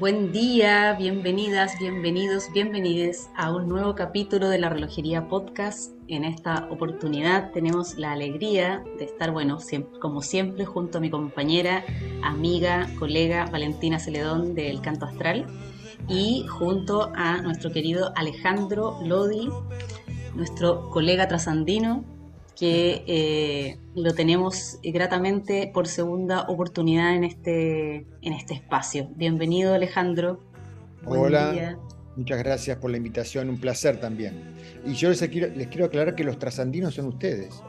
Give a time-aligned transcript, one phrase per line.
[0.00, 5.92] Buen día, bienvenidas, bienvenidos, bienvenides a un nuevo capítulo de la Relojería Podcast.
[6.08, 9.58] En esta oportunidad tenemos la alegría de estar, bueno,
[10.00, 11.84] como siempre, junto a mi compañera,
[12.22, 15.44] amiga, colega Valentina Celedón del Canto Astral
[16.08, 19.50] y junto a nuestro querido Alejandro Lodi,
[20.34, 22.06] nuestro colega trasandino,
[22.60, 29.08] que eh, lo tenemos gratamente por segunda oportunidad en este, en este espacio.
[29.16, 30.40] Bienvenido Alejandro.
[31.06, 31.78] Hola,
[32.16, 34.54] muchas gracias por la invitación, un placer también.
[34.84, 37.62] Y yo les quiero, les quiero aclarar que los trasandinos son ustedes.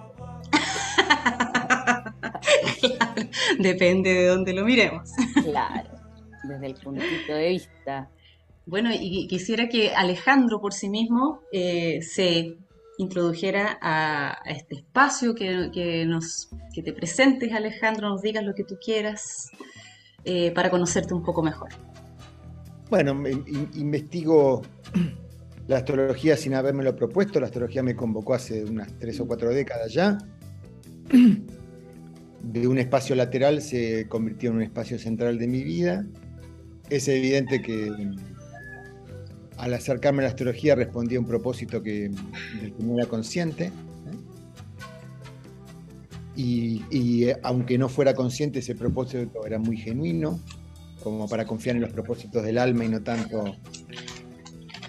[3.60, 5.10] depende de dónde lo miremos.
[5.42, 5.90] Claro,
[6.44, 8.10] desde el puntito de vista.
[8.66, 12.58] Bueno, y quisiera que Alejandro por sí mismo eh, se
[13.02, 18.78] introdujera a, este espacio, que, nos, que te presentes, Alejandro, nos digas lo que tú
[18.84, 19.50] quieras
[20.24, 21.70] eh, para conocerte un poco mejor.
[22.90, 23.24] Bueno,
[23.76, 24.62] investigo
[25.68, 27.40] la astrología sin habérmelo propuesto.
[27.40, 30.18] La astrología me convocó hace unas tres o cuatro décadas ya.
[32.44, 36.06] De un espacio lateral se convirtió en un espacio central de mi vida.
[36.90, 37.90] Es evidente que
[39.58, 42.10] al acercarme a la astrología respondí a un propósito que,
[42.60, 43.66] del que no era consciente.
[43.66, 43.72] ¿eh?
[46.36, 50.40] Y, eh, aunque no fuera consciente, ese propósito era muy genuino,
[51.04, 53.56] como para confiar en los propósitos del alma y no tanto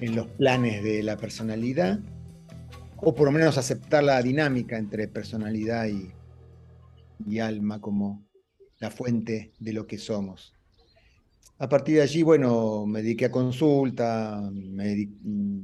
[0.01, 2.01] en los planes de la personalidad,
[2.97, 5.87] o por lo menos aceptar la dinámica entre personalidad
[7.27, 8.25] y alma como
[8.79, 10.55] la fuente de lo que somos.
[11.63, 14.51] A partir de allí, bueno, me dediqué a consulta,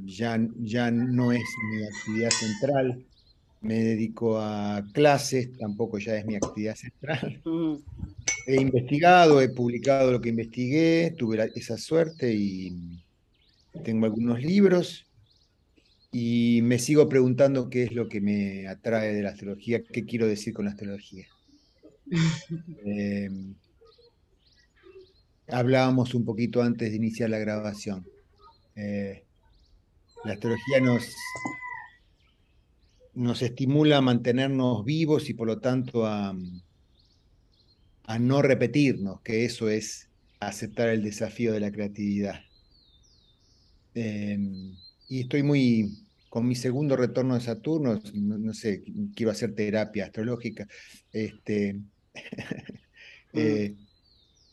[0.05, 3.05] ya, ya no es mi actividad central,
[3.63, 7.43] me dedico a clases, tampoco ya es mi actividad central.
[8.47, 13.03] He investigado, he publicado lo que investigué, tuve esa suerte y
[13.83, 15.05] tengo algunos libros
[16.12, 20.28] y me sigo preguntando qué es lo que me atrae de la astrología, qué quiero
[20.28, 21.27] decir con la astrología.
[22.87, 23.28] eh,
[25.50, 28.06] hablábamos un poquito antes de iniciar la grabación.
[28.76, 29.25] Eh,
[30.25, 31.04] la astrología nos,
[33.14, 36.36] nos estimula a mantenernos vivos y por lo tanto a,
[38.04, 40.09] a no repetirnos, que eso es
[40.41, 42.41] aceptar el desafío de la creatividad.
[43.94, 44.75] Em,
[45.09, 48.84] y estoy muy, con mi segundo retorno de Saturno, no, sé,
[49.15, 50.66] quiero hacer terapia astrológica.
[51.12, 51.80] Este,
[53.32, 53.75] eh,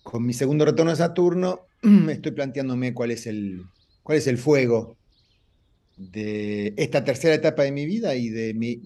[0.06, 1.62] con mi segundo retorno a Saturno,
[2.10, 3.64] estoy planteándome cuál es el,
[4.04, 4.98] cuál es el fuego
[5.98, 8.78] de esta tercera etapa de mi vida y de mi,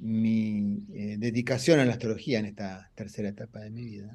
[0.00, 4.10] mi, eh, dedicación a la astrología en esta tercera etapa de mi vida.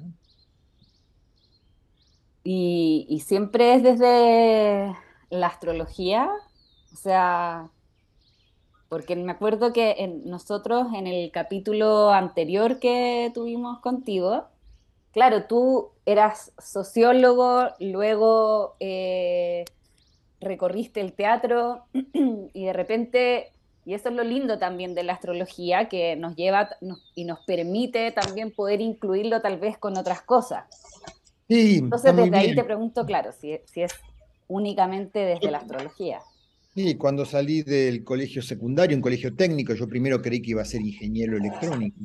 [2.42, 4.96] Y, siempre es desde
[5.30, 6.28] la astrología,
[6.92, 7.70] o sea,
[8.88, 14.48] porque me acuerdo que nosotros en el capítulo anterior que tuvimos contigo,
[15.14, 19.64] claro, tú eras sociólogo, luego eh,
[20.40, 21.84] recorriste el teatro
[22.52, 23.52] y de repente,
[23.86, 26.70] y eso es lo lindo también de la astrología, que nos lleva
[27.14, 30.64] y nos permite también poder incluirlo tal vez con otras cosas.
[31.48, 33.92] Sí, Entonces desde ahí te pregunto, claro, si, si es
[34.48, 36.20] únicamente desde la astrología.
[36.74, 40.64] Sí, cuando salí del colegio secundario, un colegio técnico, yo primero creí que iba a
[40.64, 42.00] ser ingeniero electrónico.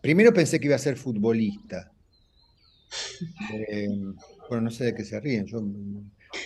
[0.00, 1.90] Primero pensé que iba a ser futbolista.
[3.52, 3.88] Eh,
[4.48, 5.46] bueno, no sé de qué se ríen.
[5.46, 5.62] Yo,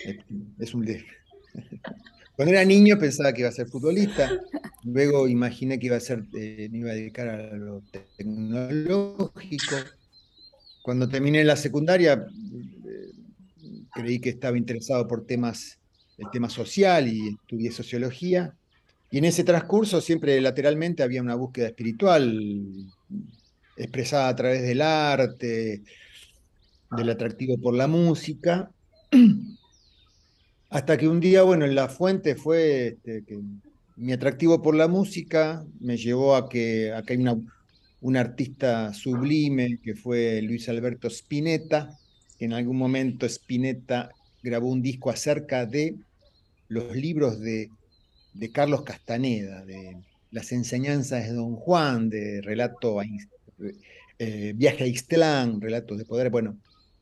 [0.05, 0.19] eh,
[0.59, 0.85] es un
[2.35, 4.31] Cuando era niño pensaba que iba a ser futbolista,
[4.83, 7.83] luego imaginé que iba a ser, eh, me iba a dedicar a lo
[8.17, 9.75] tecnológico.
[10.81, 12.25] Cuando terminé la secundaria,
[13.93, 15.77] creí que estaba interesado por temas,
[16.17, 18.55] el tema social y estudié sociología.
[19.11, 22.89] Y en ese transcurso siempre lateralmente había una búsqueda espiritual
[23.75, 25.81] expresada a través del arte,
[26.97, 28.71] del atractivo por la música,
[30.69, 33.39] hasta que un día, bueno, en la fuente fue este, que
[33.95, 37.37] mi atractivo por la música me llevó a que acá hay una,
[38.01, 41.97] un artista sublime que fue Luis Alberto Spinetta,
[42.39, 44.09] en algún momento Spinetta
[44.41, 45.95] grabó un disco acerca de
[46.67, 47.69] los libros de,
[48.33, 49.97] de Carlos Castaneda, de
[50.31, 53.05] las enseñanzas de Don Juan, de relato a,
[54.17, 56.29] eh, Viaje a Ixtlán, relatos de poder.
[56.29, 56.57] Bueno,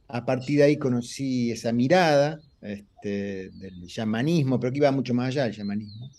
[0.10, 5.28] a partir de ahí conocí esa mirada este, del yamanismo, pero que iba mucho más
[5.28, 6.10] allá del yamanismo.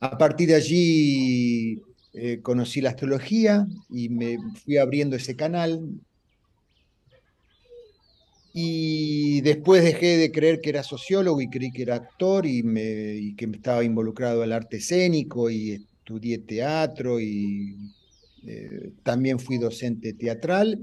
[0.00, 1.82] A partir de allí
[2.14, 5.80] eh, conocí la astrología y me fui abriendo ese canal.
[8.52, 13.34] Y después dejé de creer que era sociólogo y creí que era actor y, me,
[13.36, 17.76] que estaba involucrado al arte escénico y estudié teatro y
[18.46, 20.78] eh, también fui docente teatral.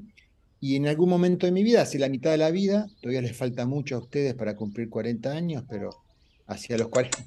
[0.63, 3.36] Y en algún momento de mi vida, hacia la mitad de la vida, todavía les
[3.36, 5.89] falta mucho a ustedes para cumplir 40 años, pero
[6.48, 7.18] hacia los 40,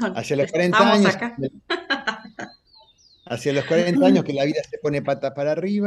[0.16, 1.16] hacia los 40 años,
[3.26, 5.86] hacia los 40 años que la vida se pone pata para arriba,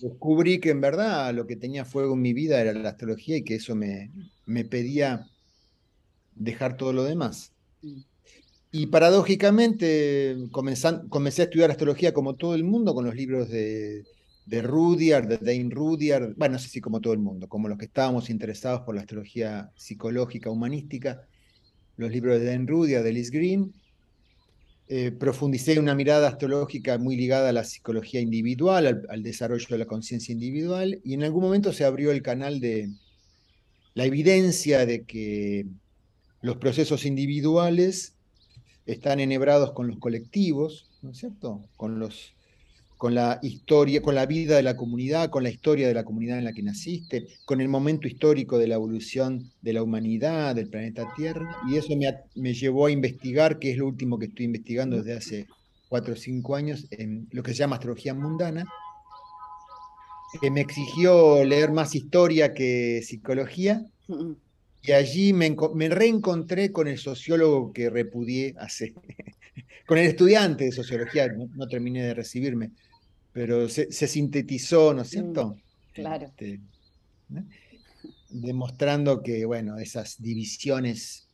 [0.00, 3.44] descubrí que en verdad lo que tenía fuego en mi vida era la astrología y
[3.44, 4.10] que eso me,
[4.46, 5.26] me pedía
[6.34, 7.52] dejar todo lo demás.
[8.72, 14.06] Y paradójicamente comencé a estudiar astrología como todo el mundo con los libros de,
[14.48, 17.76] de Rudyard, de Dane Rudyard, bueno, no sé si como todo el mundo, como los
[17.76, 21.26] que estábamos interesados por la astrología psicológica, humanística,
[21.98, 23.74] los libros de Dane Rudyard, de Liz Green,
[24.88, 29.84] eh, profundicé una mirada astrológica muy ligada a la psicología individual, al, desarrollo de la
[29.84, 32.88] conciencia individual, y en algún momento se abrió el canal de
[33.92, 35.66] la evidencia de que
[36.40, 38.14] los procesos individuales
[38.86, 41.68] están enhebrados con los colectivos, ¿no es cierto?
[41.76, 42.37] Con los
[42.98, 46.38] con la historia, con la vida de la comunidad, con la historia de la comunidad
[46.38, 50.68] en la que naciste, con el momento histórico de la evolución de la humanidad, del
[50.68, 51.94] planeta Tierra, y eso
[52.34, 55.46] me, llevó a investigar, que es lo último que estoy investigando desde hace
[55.88, 58.66] cuatro o cinco años, en lo que se llama astrología mundana,
[60.40, 63.86] que me exigió leer más historia que psicología,
[64.82, 65.54] y allí me,
[65.88, 68.92] reencontré con el sociólogo que repudié hace,
[69.86, 72.72] con el estudiante de sociología, no terminé de recibirme,
[73.38, 75.56] pero se, sintetizó, ¿no es mm, cierto?
[75.92, 76.26] claro.
[76.26, 76.60] Este,
[78.30, 81.28] demostrando que, bueno, esas divisiones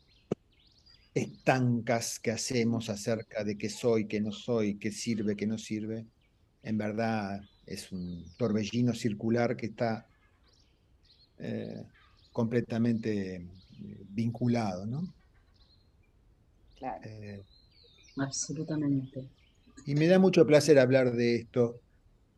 [1.14, 6.04] estancas que hacemos acerca de qué soy, qué no soy, qué sirve, qué no sirve,
[6.62, 10.06] en verdad es un torbellino circular que está
[11.38, 11.86] eh,
[12.32, 13.48] completamente eh,
[14.10, 15.10] vinculado, ¿no?
[16.76, 17.00] Claro.
[17.02, 17.42] Eh,
[18.18, 19.26] Absolutamente.
[19.86, 21.80] Y me da mucho placer hablar de esto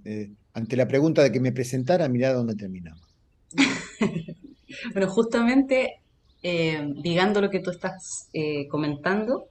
[0.07, 3.03] eh, ante la pregunta de que me presentara, mirá dónde terminamos.
[4.93, 6.01] bueno, justamente
[6.45, 9.49] eh, ligando lo que tú estás eh, comentando,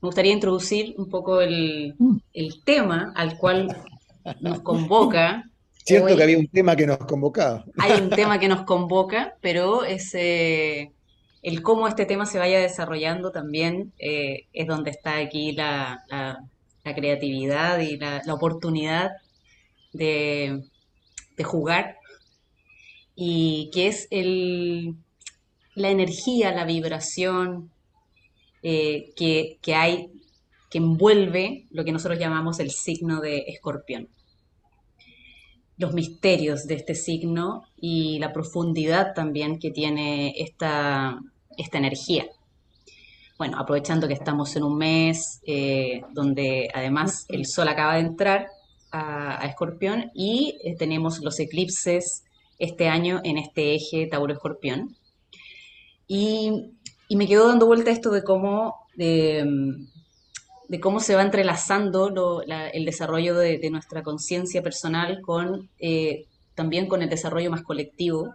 [0.00, 2.18] me gustaría introducir un poco el, mm.
[2.64, 3.76] tema al cual
[4.40, 5.50] nos convoca.
[5.84, 7.64] Cierto que había un tema que nos convocaba.
[7.78, 13.32] Hay un tema que nos convoca, pero es el cómo este tema se vaya desarrollando
[13.32, 16.04] también es donde está aquí la,
[16.82, 19.10] creatividad y la, oportunidad
[19.94, 20.62] de,
[21.42, 21.96] jugar
[23.16, 24.96] y que es el,
[25.74, 27.70] la energía, la vibración
[28.62, 30.10] eh, que, que, hay,
[30.70, 34.08] que envuelve lo que nosotros llamamos el signo de escorpión.
[35.76, 41.18] Los misterios de este signo y la profundidad también que tiene esta,
[41.56, 42.26] esta energía.
[43.36, 48.46] Bueno, aprovechando que estamos en un mes eh, donde además el sol acaba de entrar,
[48.94, 52.22] a, Escorpión y eh, tenemos los eclipses
[52.58, 54.96] este año en este eje Tauro-Escorpión.
[56.06, 56.70] Y,
[57.10, 59.46] me quedo dando vuelta esto de cómo, de,
[60.80, 66.24] cómo se va entrelazando el desarrollo de, nuestra conciencia personal con, eh,
[66.56, 68.34] también con el desarrollo más colectivo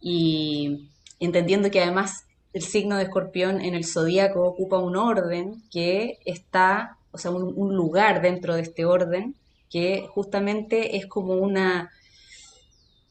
[0.00, 0.88] y
[1.20, 6.96] entendiendo que además el signo de escorpión en el zodíaco ocupa un orden que está,
[7.12, 9.36] o sea, un lugar dentro de este orden
[9.70, 11.90] que justamente es como una,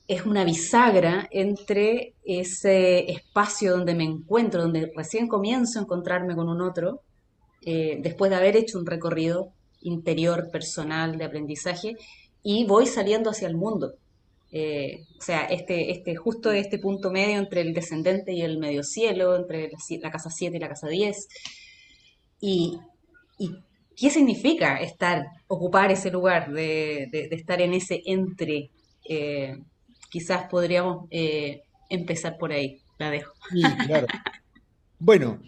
[0.07, 6.49] es una bisagra entre ese espacio donde me encuentro, donde recién comienzo a encontrarme con
[6.49, 7.01] un otro,
[7.61, 11.95] eh, después de haber hecho un recorrido interior, personal, de aprendizaje,
[12.43, 13.93] y voy saliendo hacia el mundo.
[14.51, 18.83] Eh, o sea, este, este, justo este punto medio entre el descendente y el medio
[18.83, 19.69] cielo, entre
[20.01, 21.27] la, casa 7 y la casa 10.
[22.39, 22.79] Y,
[23.37, 23.51] y
[23.97, 28.69] ¿Qué significa estar, ocupar ese lugar, de, estar en ese entre?
[29.09, 29.57] Eh,
[30.09, 32.79] quizás podríamos eh, empezar por ahí.
[32.99, 33.33] La dejo.
[33.49, 34.05] Sí, claro.
[34.99, 35.41] bueno,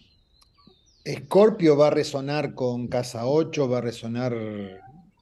[1.06, 4.36] Escorpio va a resonar con Casa 8, va a resonar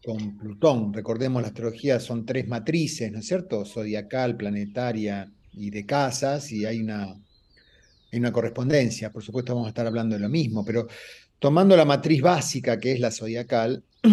[0.05, 0.93] con Plutón.
[0.93, 3.65] Recordemos, la astrología son tres matrices, ¿no es cierto?
[3.65, 7.13] Zodiacal, planetaria y de casas, y hay una,
[8.11, 9.11] hay una correspondencia.
[9.11, 10.87] Por supuesto, vamos a estar hablando de lo mismo, pero
[11.39, 13.83] tomando la matriz básica que es la zodiacal,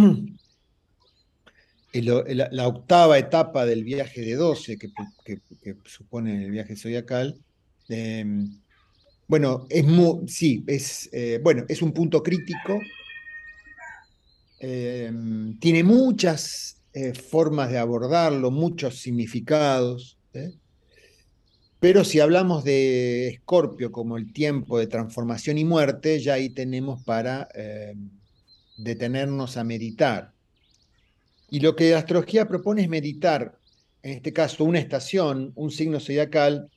[1.92, 4.90] la, octava etapa del viaje de 12 que,
[5.84, 7.38] supone el viaje zodiacal,
[7.88, 8.60] em,
[9.26, 9.84] bueno, es
[10.26, 12.80] sí, es, eh, bueno, es un punto crítico,
[14.60, 20.52] em, tiene muchas eh, formas de abordarlo, muchos significados, ¿eh?
[21.84, 27.04] Pero si hablamos de Escorpio como el tiempo de transformación y muerte, ya ahí tenemos
[27.04, 27.92] para eh,
[28.78, 30.32] detenernos a meditar.
[31.50, 33.58] Y lo que la astrología propone es meditar,
[34.02, 36.70] en este caso, una estación, un signo zodiacal,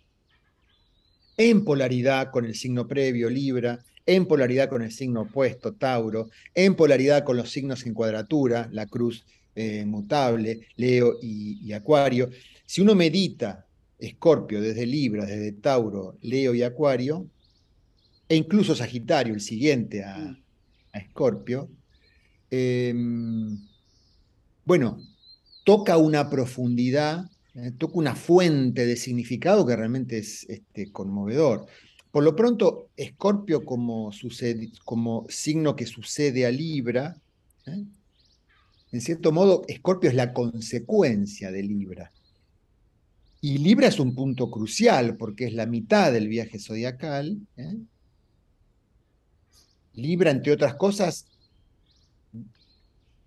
[1.37, 6.75] en polaridad con el signo previo, Libra, en polaridad con el signo opuesto, Tauro, en
[6.75, 12.29] polaridad con los signos en cuadratura, la cruz eh, mutable, Leo y, Acuario.
[12.65, 13.66] Si uno medita
[13.99, 17.27] Escorpio desde Libra, desde Tauro, Leo y Acuario,
[18.29, 20.37] e incluso Sagitario, el siguiente a,
[20.93, 21.69] Escorpio,
[22.49, 23.59] em,
[24.65, 24.99] bueno,
[25.63, 31.67] toca una profundidad, eh, toca una fuente de significado que realmente es este, conmovedor.
[32.11, 34.11] Por lo pronto, Escorpio como,
[34.85, 37.15] como signo que sucede a Libra,
[37.67, 37.83] ¿eh?
[38.91, 42.11] en cierto modo, Escorpio es la consecuencia de Libra.
[43.41, 47.37] Y Libra es un punto crucial porque es la mitad del viaje zodiacal.
[47.55, 47.77] ¿eh?
[49.93, 51.27] Libra, entre otras cosas,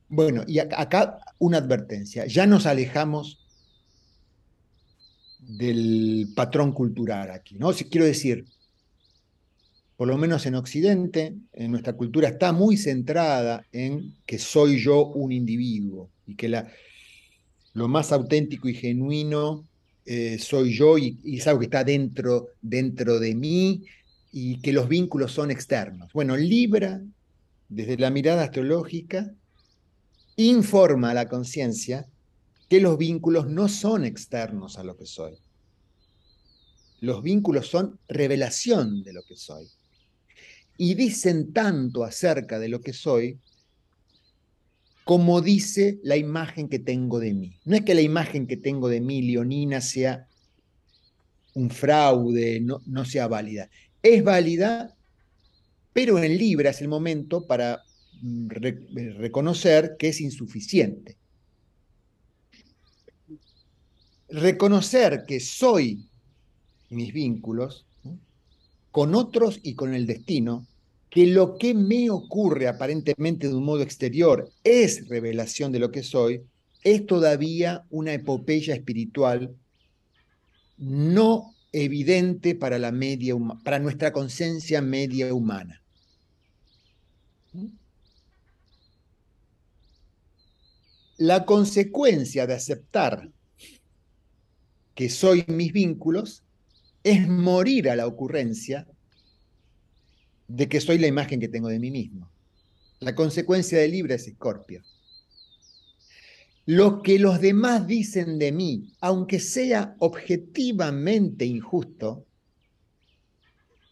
[0.09, 3.38] bueno, y acá una advertencia, ya nos alejamos
[5.38, 7.73] del patrón cultural aquí, ¿no?
[7.73, 8.45] Quiero decir,
[9.97, 15.07] por lo menos en Occidente, en nuestra cultura está muy centrada en que soy yo
[15.07, 16.64] un individuo y que
[17.75, 19.70] lo más auténtico y genuino
[20.12, 23.85] eh, soy yo y, y, es algo que está dentro, dentro de mí
[24.33, 26.12] y que los vínculos son externos.
[26.12, 27.00] Bueno, Libra,
[27.69, 29.33] desde la mirada astrológica,
[30.35, 32.09] informa a la conciencia
[32.69, 35.38] que los vínculos no son externos a lo que soy.
[37.00, 39.69] Los vínculos son revelación de lo que soy.
[40.76, 43.38] Y dicen tanto acerca de lo que soy
[45.04, 47.57] como dice la imagen que tengo de mí.
[47.64, 50.26] No es que la imagen que tengo de mí, Leonina, sea
[51.54, 53.69] un fraude, no, sea válida.
[54.02, 54.95] Es válida,
[55.92, 57.83] pero en Libra es el momento para
[58.23, 61.16] reconocer que es insuficiente.
[64.28, 66.09] Reconocer que soy
[66.90, 67.87] mis vínculos
[68.90, 70.66] con otros y con el destino,
[71.11, 76.05] que lo que me ocurre aparentemente de un modo exterior es revelación de lo que
[76.05, 76.43] soy,
[76.85, 79.55] es todavía una epopeya espiritual
[80.79, 85.83] no evidente para la media para nuestra conciencia media humana.
[91.19, 93.31] La consecuencia de aceptar
[94.95, 96.45] que soy mis vínculos
[97.02, 98.87] es morir a la ocurrencia
[100.50, 102.28] de que soy la imagen que tengo de mí mismo.
[102.99, 104.83] La consecuencia de Libra es Escorpio.
[106.66, 112.26] Lo que los demás dicen de mí, aunque sea objetivamente injusto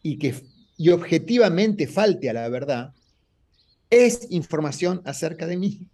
[0.03, 0.35] y que
[0.77, 2.93] y objetivamente falte a la verdad,
[3.89, 5.87] es información acerca de mí.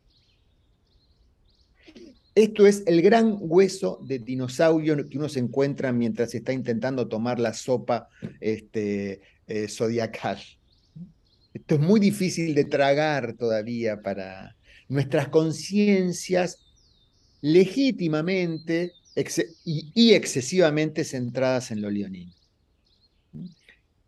[2.35, 7.39] Esto es el gran hueso de dinosaurio que uno se encuentra mientras está intentando tomar
[7.39, 8.09] la sopa
[8.41, 9.67] este, eh.
[11.53, 14.55] Esto es muy difícil de tragar todavía para
[14.89, 16.65] nuestras conciencias
[17.41, 18.91] legítimamente
[19.63, 22.33] y, y, excesivamente centradas en lo leonino.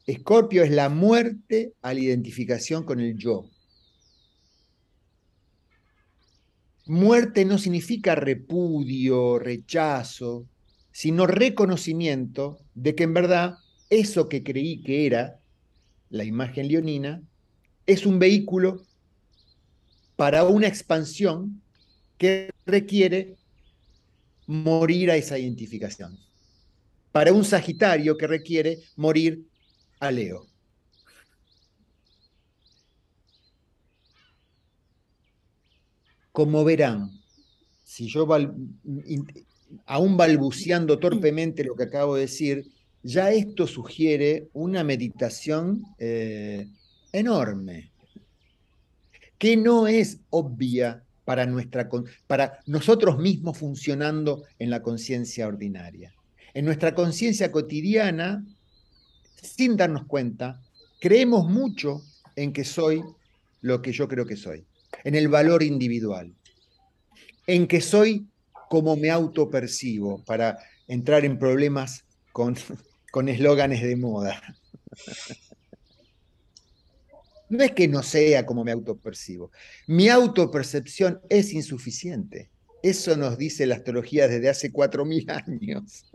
[0.05, 3.49] Escorpio es la muerte a la identificación con el yo.
[6.85, 10.47] Muerte no significa repudio, rechazo,
[10.91, 13.57] sino reconocimiento de que en verdad
[13.89, 15.39] eso que creí que era
[16.09, 17.21] la imagen leonina
[17.85, 18.81] es un vehículo
[20.15, 21.61] para una expansión
[22.17, 23.37] que requiere
[24.47, 26.17] morir a esa identificación.
[27.11, 29.45] Para un Sagitario que requiere morir
[29.99, 30.47] a Leo.
[36.31, 37.11] Como verán,
[37.83, 38.27] si yo
[39.85, 42.71] aún balbuceando torpemente lo que acabo de decir,
[43.07, 46.67] ya esto sugiere una meditación eh,
[47.13, 47.89] enorme,
[49.37, 51.87] que no es obvia para, nuestra,
[52.27, 56.13] para nosotros mismos funcionando en la conciencia ordinaria.
[56.53, 58.45] En nuestra conciencia cotidiana,
[59.41, 60.61] sin darnos cuenta,
[60.99, 62.01] creemos mucho
[62.35, 63.01] en que soy
[63.61, 64.65] lo que yo creo que soy
[65.05, 66.33] en el valor individual,
[67.45, 68.27] en que soy
[68.69, 70.57] como me autopercibo, para
[70.89, 72.57] entrar en problemas con,
[73.11, 74.41] con eslóganes de moda.
[77.49, 79.51] No es que no sea como me autopercibo,
[79.87, 82.49] mi autopercepción es insuficiente.
[82.83, 86.05] Eso nos dice la astrología desde hace 4.000 años.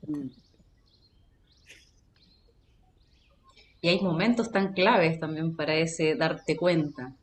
[3.81, 7.17] Y hay momentos tan claves también para ese darte cuenta.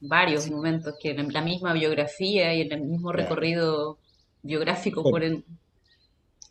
[0.00, 3.98] Varios momentos que en la misma biografía y en el mismo recorrido
[4.42, 5.44] biográfico por el,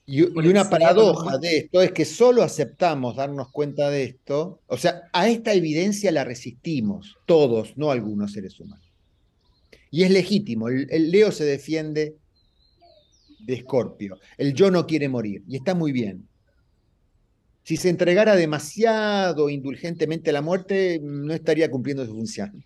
[0.10, 5.02] y, una paradoja de esto es que solo aceptamos darnos cuenta de esto, o sea,
[5.12, 8.90] a esta evidencia la resistimos, todos, no algunos seres humanos.
[9.92, 12.16] Y es legítimo, el, Leo se defiende
[13.40, 16.26] de Escorpio, el yo no quiere morir, y está muy bien.
[17.64, 22.64] Si se entregara demasiado indulgentemente a la muerte, no estaría cumpliendo su función.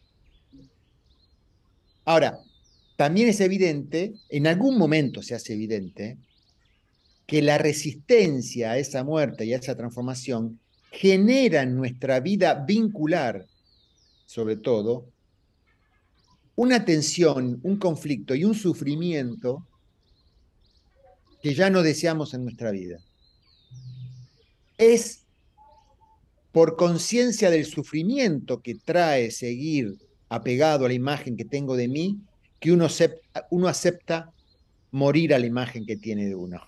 [2.06, 2.38] Ahora,
[2.98, 6.20] también es evidente, en algún momento se hace evidente,
[7.32, 10.60] que la resistencia a esa muerte y a esa transformación
[10.92, 13.46] genera en nuestra vida vincular,
[14.26, 15.08] sobre todo,
[16.58, 19.66] una tensión, un conflicto y un sufrimiento
[21.42, 22.98] que ya no deseamos en nuestra vida.
[24.78, 25.24] Es
[26.52, 29.98] por conciencia del sufrimiento que trae seguir
[30.28, 32.20] apegado a la imagen que tengo de mí,
[32.60, 34.34] que uno acepta, uno acepta
[34.92, 36.60] morir a la imagen que tiene de uno.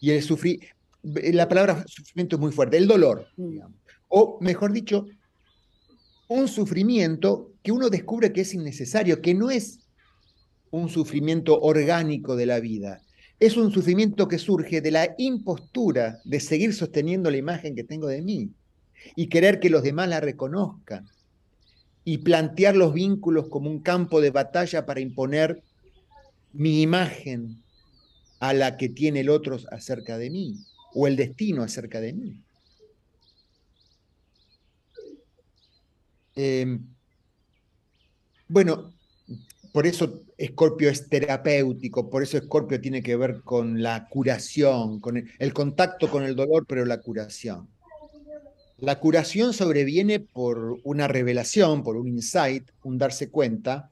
[0.00, 0.60] Y el sufrir,
[1.02, 3.58] la palabra sufrimiento es muy fuerte, el dolor, mm.
[4.08, 5.06] o mejor dicho,
[6.28, 9.80] un sufrimiento que uno descubre que es innecesario, que no es
[10.70, 13.00] un sufrimiento orgánico de la vida,
[13.38, 18.08] es un sufrimiento que surge de la impostura de seguir sosteniendo la imagen que tengo
[18.08, 18.50] de mí
[19.14, 21.06] y querer que los demás la reconozcan
[22.04, 25.62] y plantear los vínculos como un campo de batalla para imponer
[26.52, 27.62] mi imagen
[28.40, 30.56] a la que tiene el otro acerca de mí,
[30.94, 32.42] o el destino acerca de mí.
[36.34, 36.86] Em,
[38.48, 38.92] bueno,
[39.72, 45.22] por eso Escorpio es terapéutico, por eso Escorpio tiene que ver con la curación, con
[45.38, 47.68] el contacto con el dolor, pero la curación.
[48.78, 53.90] La curación sobreviene por una revelación, por un insight, un darse cuenta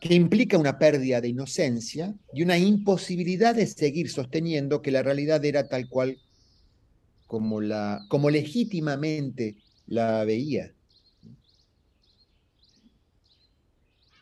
[0.00, 5.44] que implica una pérdida de inocencia y una imposibilidad de seguir sosteniendo que la realidad
[5.44, 6.18] era tal cual
[7.26, 9.56] como, la, como legítimamente
[9.86, 10.72] la veía.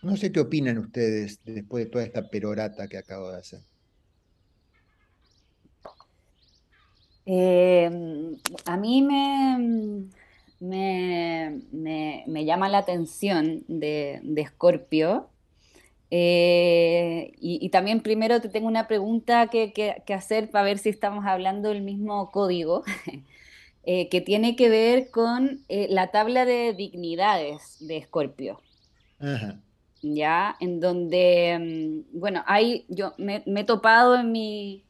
[0.03, 3.61] No sé qué opinan ustedes después de toda esta perorata que acabo de hacer.
[7.27, 10.11] Em, a mí me,
[10.61, 15.31] me, llama la atención de, de Scorpio
[16.11, 21.71] eh, y, también primero te tengo una pregunta que, hacer para ver si estamos hablando
[21.71, 22.85] del mismo código,
[23.85, 28.61] eh, que tiene que ver con eh, la tabla de dignidades de Escorpio.
[30.03, 34.85] Ya, en donde, mm, bueno, hay, yo me, he topado en mi,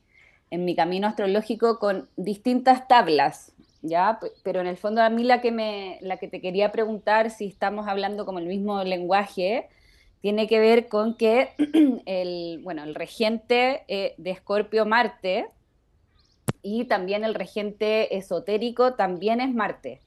[0.50, 4.18] en mi camino astrológico con distintas tablas, ¿ya?
[4.42, 7.46] Pero en el fondo a mí la que, me, la que te quería preguntar, si
[7.46, 9.68] estamos hablando como el mismo lenguaje,
[10.24, 11.50] tiene que ver con que
[12.06, 15.48] el, bueno, el regente eh, de Escorpio Marte
[16.62, 20.00] y también el regente esotérico también es Marte.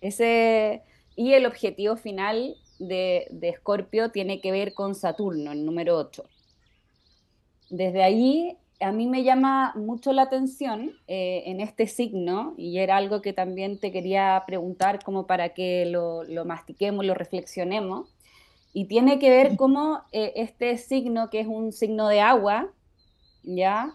[0.00, 0.84] Ese,
[1.16, 6.24] y el objetivo final de, Escorpio tiene que ver con Saturno, el número 8.
[7.68, 12.96] Desde ahí a mí me llama mucho la atención eh, en este signo, y era
[12.96, 18.11] algo que también te quería preguntar como para que lo, lo mastiquemos, lo reflexionemos,
[18.72, 22.72] y tiene que ver cómo eh, este signo, que es un signo de agua,
[23.42, 23.94] ¿ya?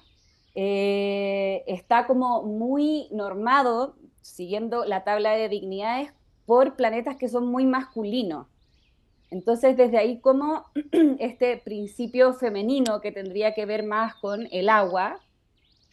[0.53, 6.11] Eh, está como muy normado, siguiendo la tabla de dignidades,
[6.45, 8.47] por planetas que son muy masculinos.
[9.29, 10.65] Entonces, desde ahí como
[11.19, 15.19] este principio femenino que tendría que ver más con el agua,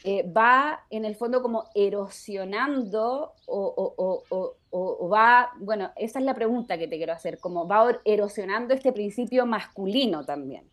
[0.02, 6.88] eh, va en el fondo como erosionando o, va, bueno, esa es la pregunta que
[6.88, 10.64] te quiero hacer, como va erosionando este principio masculino también.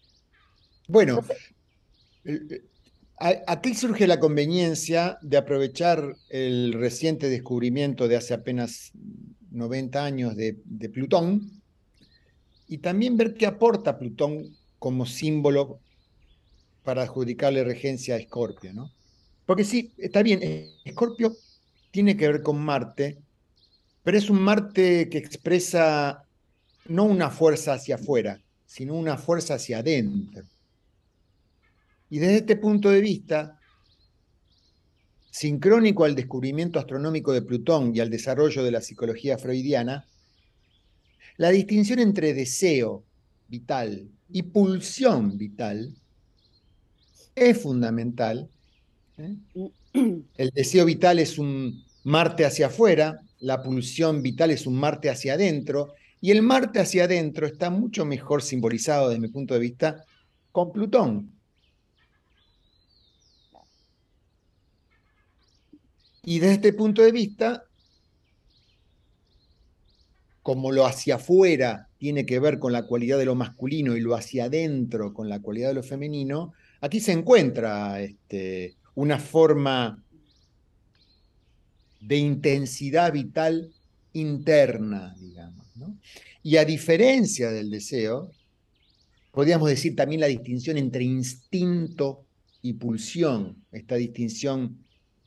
[0.88, 1.20] Bueno,
[3.48, 8.92] aquí surge la conveniencia de aprovechar el reciente descubrimiento de hace apenas
[9.52, 11.62] 90 años de, de Plutón
[12.68, 15.80] y también ver qué aporta Plutón como símbolo
[16.84, 18.92] para adjudicarle regencia a Escorpio, ¿no?
[19.46, 20.40] Porque sí, está bien,
[20.86, 21.36] Escorpio
[21.92, 23.18] tiene que ver con Marte,
[24.04, 26.24] pero es un Marte que expresa
[26.88, 30.44] no una fuerza hacia afuera, sino una fuerza hacia adentro.
[32.10, 33.60] Y desde este punto de vista,
[35.32, 40.06] sincrónico al descubrimiento astronómico de Plutón y al desarrollo de la psicología freudiana,
[41.38, 43.04] La distinción entre deseo
[43.48, 45.96] vital y pulsión vital
[47.34, 48.50] es fundamental.
[49.18, 55.34] El deseo vital es un Marte hacia afuera, la pulsión vital es un Marte hacia
[55.34, 60.06] adentro, y el Marte hacia adentro está mucho mejor simbolizado desde mi punto de vista
[60.52, 61.32] con Plutón.
[66.24, 67.64] Y desde este punto de vista,
[70.44, 74.16] como lo hacia afuera tiene que ver con la cualidad de lo masculino y lo
[74.16, 80.04] hacia adentro con la cualidad de lo femenino, aquí se encuentra este, una forma
[82.02, 83.72] de intensidad vital
[84.14, 85.68] interna, digamos.
[86.44, 88.32] Y a diferencia del deseo,
[89.32, 92.26] podríamos decir también la distinción entre instinto
[92.62, 94.78] y pulsión, esta distinción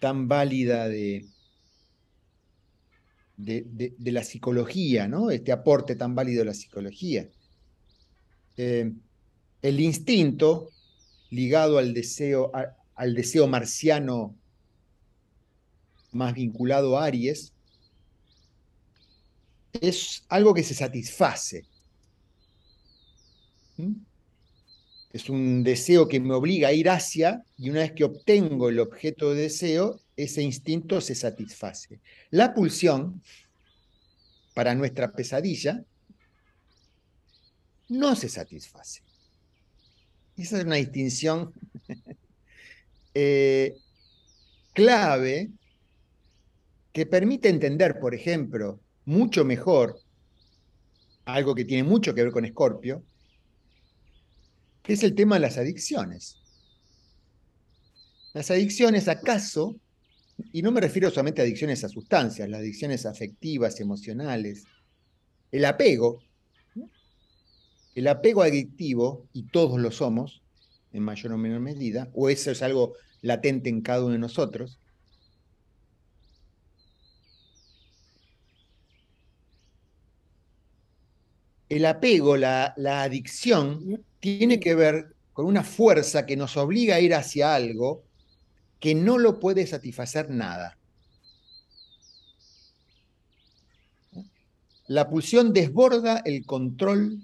[0.00, 1.27] tan válida de,
[3.37, 5.31] de, la psicología, ¿no?
[5.31, 7.29] este aporte tan válido de la psicología.
[8.57, 8.92] Eh,
[9.62, 10.68] el instinto,
[11.31, 12.53] ligado al deseo,
[12.94, 14.37] al deseo marciano
[16.12, 17.52] más vinculado a Aries,
[19.72, 21.64] es algo que se satisface.
[23.76, 23.94] ¿Mm?
[25.12, 28.80] Es un deseo que me obliga a ir hacia y una vez que obtengo el
[28.80, 32.00] objeto de deseo, ese instinto se satisface.
[32.30, 33.22] La pulsión,
[34.54, 35.85] para nuestra pesadilla,
[37.88, 39.02] no se satisface.
[40.37, 41.52] Esa es una distinción
[43.14, 43.77] eh,
[44.72, 45.50] clave
[46.92, 50.00] que permite entender, por ejemplo, mucho mejor
[51.24, 53.03] algo que tiene mucho que ver con Escorpio,
[54.83, 56.37] que es el tema de las adicciones.
[58.35, 59.77] Las adicciones, acaso,
[60.53, 64.64] y no me refiero solamente a adicciones a sustancias, las adicciones afectivas, emocionales,
[65.50, 66.20] el apego,
[67.94, 70.43] el apego adictivo, y todos lo somos,
[70.94, 74.78] en mayor o menor medida, o eso es algo latente en cada uno de nosotros,
[81.68, 87.14] el apego, la, adicción, tiene que ver con una fuerza que nos obliga a ir
[87.14, 88.04] hacia algo
[88.78, 90.78] que no lo puede satisfacer nada.
[94.87, 97.18] La pulsión desborda el control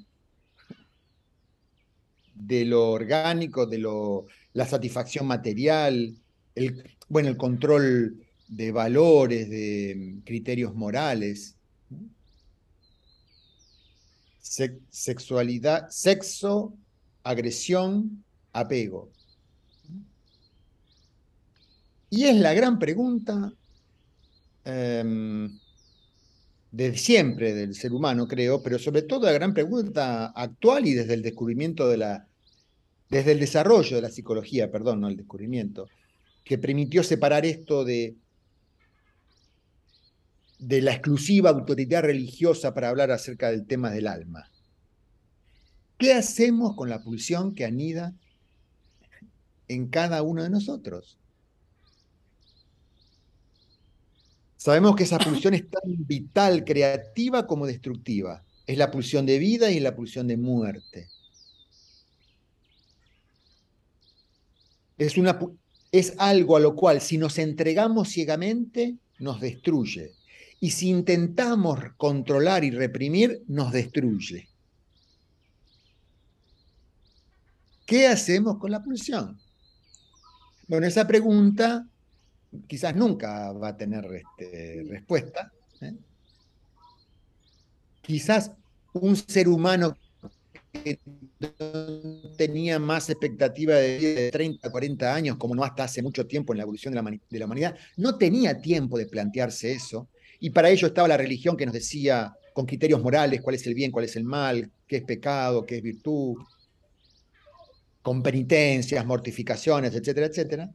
[2.40, 6.14] de lo orgánico, de lo, la satisfacción material,
[6.54, 11.56] el, bueno, el control de valores, de criterios morales
[14.90, 16.74] sexualidad, sexo,
[17.22, 19.10] agresión, apego.
[22.10, 23.52] Y es la gran pregunta
[24.64, 25.56] em,
[26.72, 31.14] de siempre del ser humano, creo, pero sobre todo la gran pregunta actual y desde
[31.14, 32.26] el descubrimiento de la,
[33.10, 35.88] desde el desarrollo de la psicología, perdón, no el descubrimiento,
[36.44, 38.16] que permitió separar esto de
[40.60, 44.50] de la exclusiva autoridad religiosa para hablar acerca del tema del alma.
[45.98, 48.14] ¿Qué hacemos con la pulsión que anida
[49.68, 51.18] en cada uno de nosotros?
[54.56, 58.44] Sabemos que esa pulsión es tan vital, creativa como destructiva.
[58.66, 61.08] Es la pulsión de vida y la pulsión de muerte.
[65.00, 65.38] Es, una,
[65.90, 70.12] es algo a lo cual si nos entregamos ciegamente, nos destruye
[70.60, 74.46] y si intentamos controlar y reprimir, nos destruye.
[77.86, 79.40] ¿Qué hacemos con la pulsión?
[80.68, 81.88] Bueno, esa pregunta
[82.66, 85.50] quizás nunca va a tener este, respuesta.
[85.80, 85.94] ¿eh?
[88.02, 88.50] Quizás
[88.92, 89.96] un ser humano
[90.72, 90.98] que
[92.36, 96.52] tenía más expectativa de vida de 30, 40 años, como no hasta hace mucho tiempo
[96.52, 100.08] en la evolución de la humanidad, no tenía tiempo de plantearse eso
[100.40, 103.74] y para ello estaba la religión que nos decía con criterios morales cuál es el
[103.74, 106.36] bien, cuál es el mal, qué es pecado, qué es virtud,
[108.02, 110.70] con penitencias, mortificaciones, etcétera, etcétera.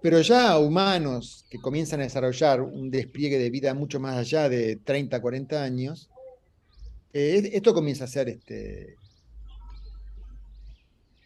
[0.00, 4.76] Pero ya humanos que comienzan a desarrollar un despliegue de vida mucho más allá de
[4.76, 6.08] 30, 40 años,
[7.12, 8.96] eh, esto comienza a ser este,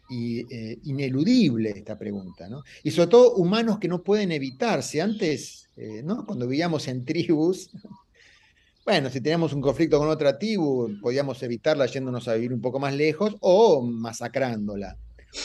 [0.07, 2.63] eh, ineludible esta pregunta, ¿no?
[2.83, 5.01] Y sobre todo humanos que no pueden evitarse.
[5.01, 6.03] Antes, eh.
[6.25, 7.71] Cuando vivíamos en tribus,
[8.85, 12.79] bueno, si teníamos un conflicto con otra tribu, podíamos evitarla yéndonos a vivir un poco
[12.79, 14.95] más lejos o masacrándola.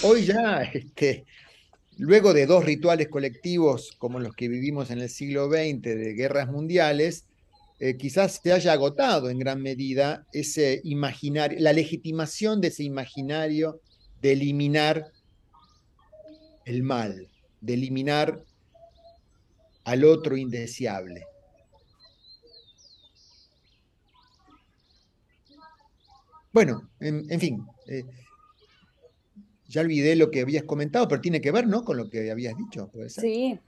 [0.02, 1.24] Hoy ya, este,
[1.96, 6.48] luego de dos rituales colectivos como los que vivimos en el siglo XX de guerras
[6.48, 7.24] mundiales,
[7.82, 13.80] eh, quizás se haya agotado en gran medida ese imaginario, la legitimación de ese imaginario
[14.20, 15.10] de eliminar
[16.66, 17.30] el mal,
[17.62, 18.44] de eliminar
[19.84, 21.24] al otro indeseable.
[26.52, 28.04] Bueno, en, fin, eh,
[29.68, 31.82] ya olvidé lo que habías comentado, pero tiene que ver, ¿no?
[31.82, 33.58] Con lo que habías dicho, Sí,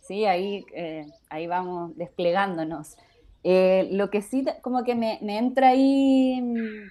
[0.00, 2.96] sí, ahí, eh, ahí vamos desplegándonos.
[3.44, 6.90] Eh, lo que sí, como que me, entra ahí mm,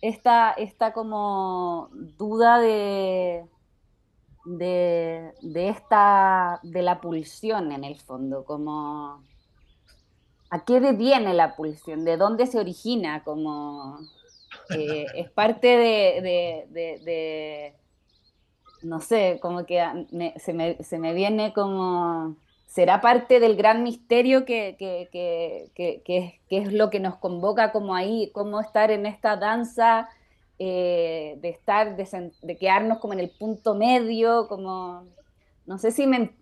[0.00, 3.44] esta, esta como duda de,
[4.44, 9.22] de, esta, de la pulsión en el fondo, como
[10.50, 12.04] ¿a qué viene la pulsión?
[12.04, 13.24] ¿De dónde se origina?
[13.24, 13.98] Como
[14.70, 17.74] eh, es parte de,
[18.82, 19.82] no sé, como que
[20.36, 22.36] se, me, se me viene como
[22.72, 24.76] será parte del gran misterio que,
[26.48, 30.08] es lo que nos convoca como ahí, cómo estar en esta danza,
[30.58, 35.06] eh, de estar, de, quedarnos como en el punto medio, como,
[35.66, 36.32] no sé si me,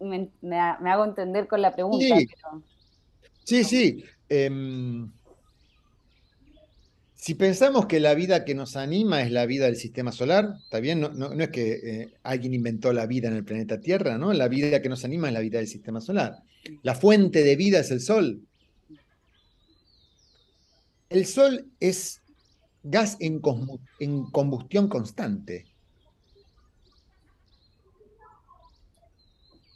[0.85, 2.15] hago entender con la pregunta.
[3.43, 4.05] Sí, sí.
[4.29, 5.11] Em,
[7.21, 10.81] si pensamos que la vida que nos anima es la vida del sistema solar, está
[10.81, 14.33] bien, no, es que eh, alguien inventó la vida en el planeta Tierra, ¿no?
[14.33, 16.43] La vida que nos anima es la vida del sistema solar.
[16.83, 18.41] La fuente de vida es el Sol.
[21.11, 22.23] El Sol es
[22.85, 23.43] gas en,
[23.99, 25.67] en combustión constante.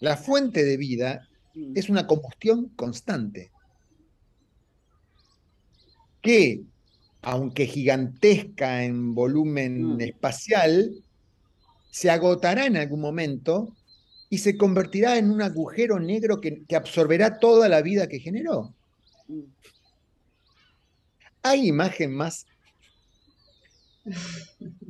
[0.01, 1.29] La fuente de vida
[1.75, 3.51] es una combustión constante.
[6.23, 6.65] ¿Qué?
[7.25, 10.01] Aunque gigantesca en volumen mm.
[10.03, 11.03] espacial,
[11.91, 13.75] se agotará en algún momento
[14.29, 18.75] y se convertirá en un agujero negro que, absorberá toda la vida que generó.
[19.27, 19.41] Mm.
[21.43, 22.47] ¿Hay imagen más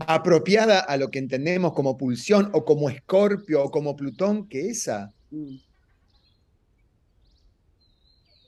[0.00, 5.12] apropiada a lo que entendemos como pulsión o como escorpio o como Plutón que esa?
[5.30, 5.56] Mm.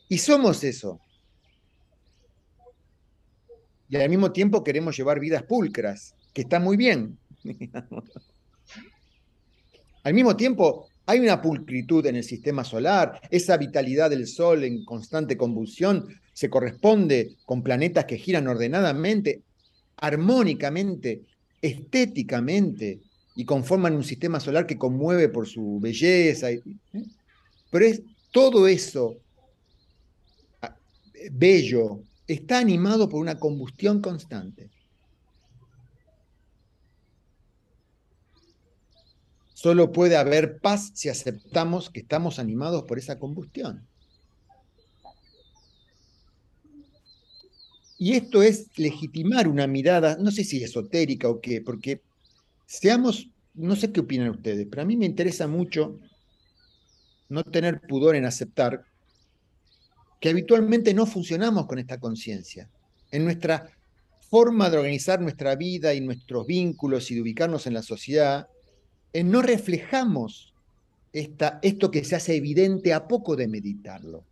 [0.09, 1.01] Y somos eso
[3.89, 7.19] y al mismo tiempo queremos llevar vidas pulcras, que está muy bien.
[10.03, 14.85] al mismo tiempo, hay una pulcritud en el sistema solar, esa vitalidad del Sol en
[14.85, 19.43] constante convulsión se corresponde con planetas que giran ordenadamente,
[19.97, 21.23] armónicamente,
[21.63, 23.01] estéticamente,
[23.37, 26.51] y conforman un sistema solar que conmueve por su belleza.
[26.51, 26.63] ¿eh?
[27.71, 29.17] Pero es todo eso
[30.63, 30.75] ah,
[31.31, 34.71] bello, está animado por una combustión constante.
[39.55, 43.87] Solo puede haber paz si aceptamos que estamos animados por esa combustión.
[47.99, 52.03] Y esto es legitimar una mirada, no sé si esotérica o qué, porque
[52.67, 55.99] seamos, no sé qué opinan ustedes, pero a mí me interesa mucho
[57.31, 58.85] no tener pudor en aceptar
[60.21, 62.69] que habitualmente no funcionamos con esta conciencia.
[63.11, 63.71] En nuestra
[64.31, 68.49] forma de organizar nuestra vida y nuestros vínculos y de ubicarnos en la sociedad,
[69.25, 70.53] no reflejamos
[71.13, 74.25] esta, esto que se hace evidente a poco de meditarlo.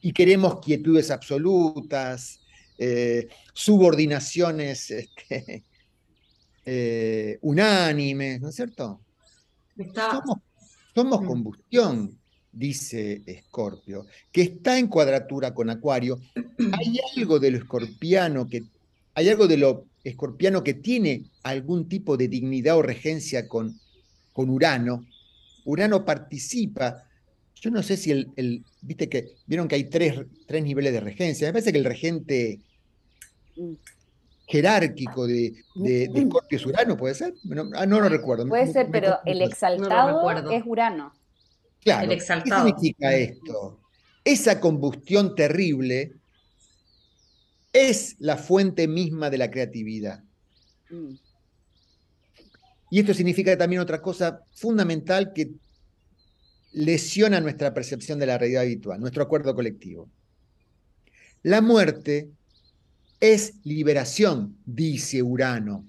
[0.00, 2.40] Y queremos quietudes absolutas,
[2.78, 5.64] eh, subordinaciones este,
[6.64, 9.00] eh, unánimes, ¿no es cierto?
[10.94, 12.19] somos combustión,
[12.52, 16.18] dice Escorpio, que está en cuadratura con Acuario,
[16.72, 18.62] hay algo de lo escorpiano que
[19.14, 23.78] hay algo de lo escorpiano que tiene algún tipo de dignidad o regencia con,
[24.32, 25.04] con Urano.
[25.64, 27.04] Urano participa.
[27.56, 31.48] Yo no sé si el, viste que vieron que hay tres, tres niveles de regencia.
[31.48, 32.60] Me parece que el regente
[34.46, 37.34] jerárquico de, de, Escorpio es Urano, ¿puede ser?
[37.44, 38.46] No, ah, no lo recuerdo.
[38.48, 41.12] Puede ser, pero el exaltado es Urano.
[41.82, 43.80] Claro, ¿qué significa esto?
[44.24, 46.12] Esa combustión terrible
[47.72, 50.22] es la fuente misma de la creatividad.
[50.90, 51.14] Mm.
[52.90, 55.52] Y esto significa también otra cosa fundamental que
[56.72, 60.08] lesiona nuestra percepción de la realidad habitual, nuestro acuerdo colectivo.
[61.42, 62.30] La muerte
[63.20, 65.84] es liberación, dice Urano,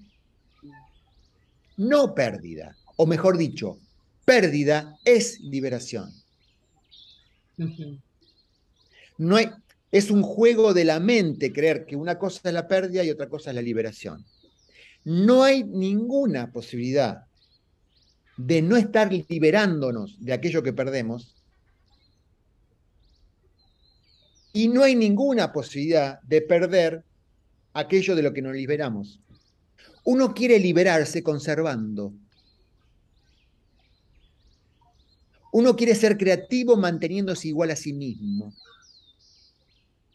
[1.76, 3.78] no pérdida, o mejor dicho,
[4.24, 6.12] pérdida es liberación.
[9.18, 9.50] No hay,
[9.90, 13.28] es un juego de la mente creer que una cosa es la pérdida y otra
[13.28, 14.24] cosa es la liberación.
[15.04, 17.24] No hay ninguna posibilidad
[18.36, 21.34] de no estar liberándonos de aquello que perdemos
[24.52, 27.04] Y no hay ninguna posibilidad de perder
[27.72, 29.18] aquello de lo que nos liberamos.
[30.04, 32.12] Uno quiere liberarse conservando.
[35.52, 38.52] Uno quiere ser creativo manteniéndose igual a sí mismo.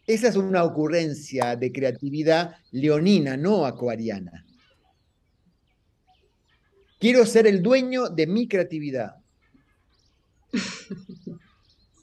[0.06, 4.44] Esa es una ocurrencia de creatividad leonina, no acuariana.
[6.98, 9.16] Quiero ser el dueño de mi creatividad.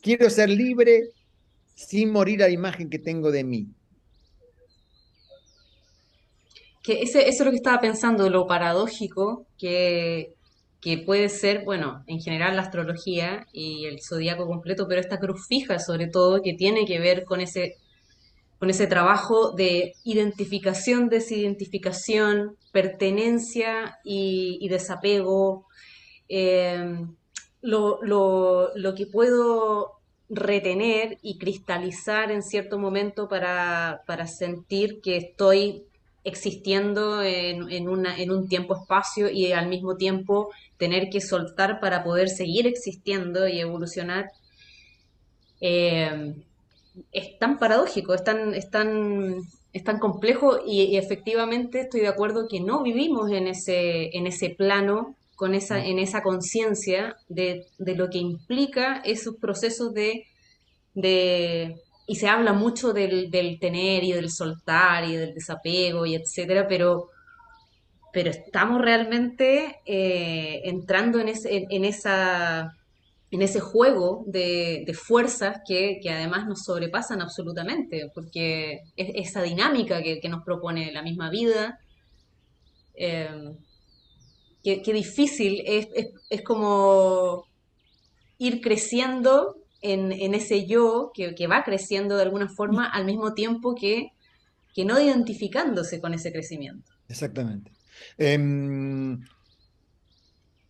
[0.02, 1.10] Quiero ser libre
[1.74, 3.68] sin morir a la imagen que tengo de mí.
[6.82, 10.35] Que eso es lo que estaba pensando, lo paradójico que,
[10.86, 15.48] que puede ser, bueno, en general la astrología y el zodiaco completo, pero esta cruz
[15.48, 17.78] fija sobre todo, que tiene que ver con ese,
[18.60, 25.66] con ese trabajo de identificación, desidentificación, pertenencia y, desapego.
[26.30, 27.00] Eh,
[27.64, 29.94] lo, lo, que puedo
[30.30, 35.85] retener y cristalizar en cierto momento para, para sentir que estoy
[36.26, 42.04] existiendo en, en, una, en un tiempo-espacio y al mismo tiempo tener que soltar para
[42.04, 44.32] poder seguir existiendo y evolucionar,
[45.62, 46.34] eh,
[47.12, 49.36] es tan paradójico, es tan, es tan,
[49.72, 54.50] es tan complejo y, efectivamente estoy de acuerdo que no vivimos en ese, en ese
[54.50, 60.26] plano, con esa, en esa conciencia de, de, lo que implica esos procesos de,
[60.94, 61.76] de
[62.08, 66.68] y se habla mucho del, del, tener y del soltar y del desapego y etcétera,
[66.68, 67.10] pero
[68.16, 72.74] pero estamos realmente eh, entrando en, ese, en, esa,
[73.30, 80.30] en ese juego de, fuerzas que, además nos sobrepasan absolutamente, porque es esa dinámica que,
[80.30, 81.78] nos propone la misma vida,
[82.94, 83.52] eh,
[84.64, 85.90] qué difícil es,
[86.30, 87.44] es, como
[88.38, 89.58] ir creciendo
[89.94, 94.14] en, en ese yo que, que, va creciendo de alguna forma al mismo tiempo que,
[94.74, 96.92] que no identificándose con ese crecimiento.
[97.08, 97.72] Exactamente.
[98.18, 99.22] Em,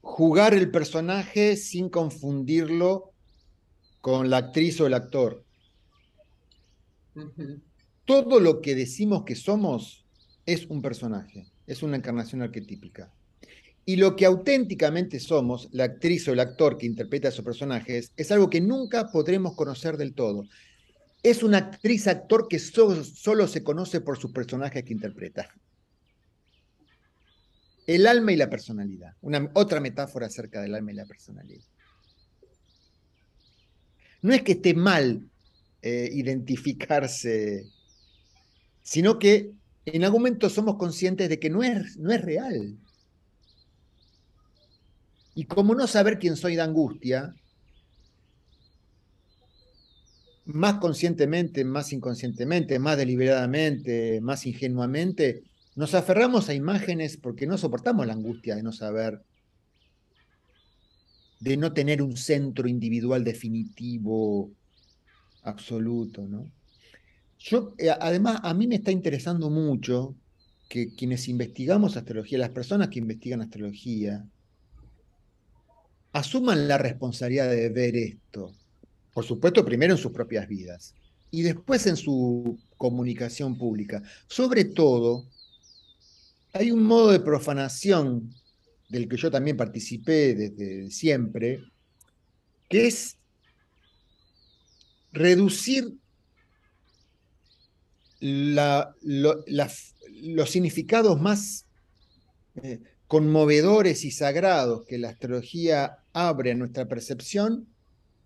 [0.02, 3.12] jugar el personaje sin confundirlo
[4.02, 5.44] con la actriz o el actor.
[8.06, 10.06] Todo lo que decimos que somos
[10.46, 13.15] es un personaje, es una encarnación arquetípica.
[13.86, 18.12] Y lo que auténticamente somos, la actriz o el actor que interpreta a esos personajes,
[18.18, 20.46] es algo que nunca podremos conocer del todo.
[21.22, 25.50] Es una actriz-actor que solo se conoce por sus personajes que interpreta.
[27.86, 29.14] El alma y la personalidad.
[29.22, 31.64] Una, otra metáfora acerca del alma y la personalidad.
[34.24, 35.30] No es que esté mal
[35.84, 37.64] eh, identificarse,
[38.82, 39.52] sino que
[39.86, 42.76] en algún momento somos conscientes de que no es, no es real.
[45.36, 47.36] Y como no saber quién soy da angustia,
[50.46, 55.44] más conscientemente, más inconscientemente, más deliberadamente, más ingenuamente,
[55.76, 59.22] nos aferramos a imágenes porque no soportamos la angustia de no saber,
[61.42, 64.52] de no tener un centro individual definitivo,
[65.44, 66.50] absoluto, ¿no?
[67.40, 70.16] Yo, eh, además, a mí me está interesando mucho
[70.70, 74.26] que quienes investigamos astrología, las personas que investigan astrología,
[76.16, 78.54] asuman la responsabilidad de ver esto.
[79.14, 80.96] Por supuesto, primero en sus propias vidas
[81.30, 84.02] y después en su comunicación pública.
[84.28, 85.26] Sobre todo,
[86.54, 88.34] hay un modo de profanación
[88.88, 91.66] del que yo también participé desde siempre,
[92.70, 93.18] que es
[95.12, 95.98] reducir
[98.22, 98.94] los
[100.50, 101.66] significados más
[102.64, 107.68] eh, conmovedores y sagrados que la astrología abre a nuestra percepción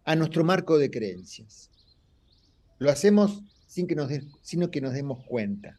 [0.06, 1.70] a nuestro marco de creencias.
[2.78, 5.78] Lo hacemos sin que nos, sino que nos demos cuenta.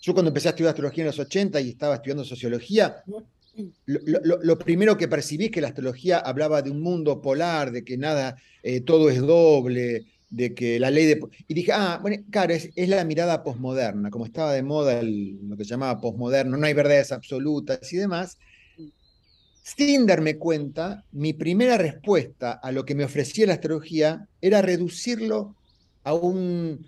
[0.00, 3.02] Yo cuando empecé a estudiar astrología en los 80 y estaba estudiando sociología,
[3.84, 7.98] lo, primero que percibí es que la astrología hablaba de un mundo polar, de que
[7.98, 11.20] nada, eh, todo es doble, de que la ley de...
[11.46, 15.64] Y dije, ah, bueno, claro, es, la mirada posmoderna, como estaba de moda lo que
[15.64, 18.38] se llamaba posmoderno, no hay verdades absolutas y demás.
[19.62, 25.56] Sin darme cuenta, mi primera respuesta a lo que me ofrecía la astrología era reducirlo
[26.04, 26.86] a un,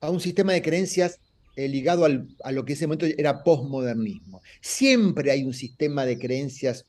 [0.00, 1.20] a un sistema de creencias
[1.56, 4.42] eh, ligado a lo que en ese momento era posmodernismo.
[4.60, 6.84] Siempre hay un sistema de creencias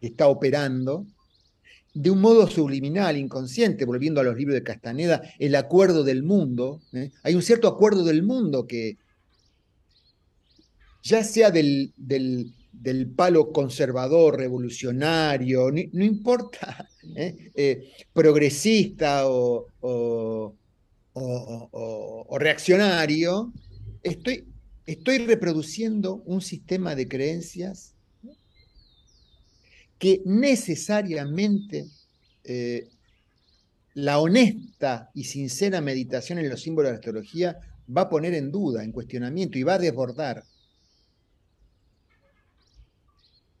[0.00, 1.06] que está operando
[1.94, 6.82] de un modo subliminal, inconsciente, volviendo a los libros de Castaneda, el acuerdo del mundo.
[6.92, 7.12] ¿eh?
[7.22, 8.98] Hay un cierto acuerdo del mundo que,
[11.02, 17.50] ya sea del, del palo conservador, revolucionario, no, importa, ¿eh?
[17.54, 20.54] Eh, progresista o, o,
[22.38, 23.52] reaccionario,
[24.02, 24.48] estoy,
[24.86, 27.93] estoy reproduciendo un sistema de creencias
[29.98, 31.86] que necesariamente
[32.44, 32.88] eh,
[33.94, 37.58] la honesta y sincera meditación en los símbolos de la astrología
[37.94, 40.44] va a poner en duda, en cuestionamiento y va a desbordar.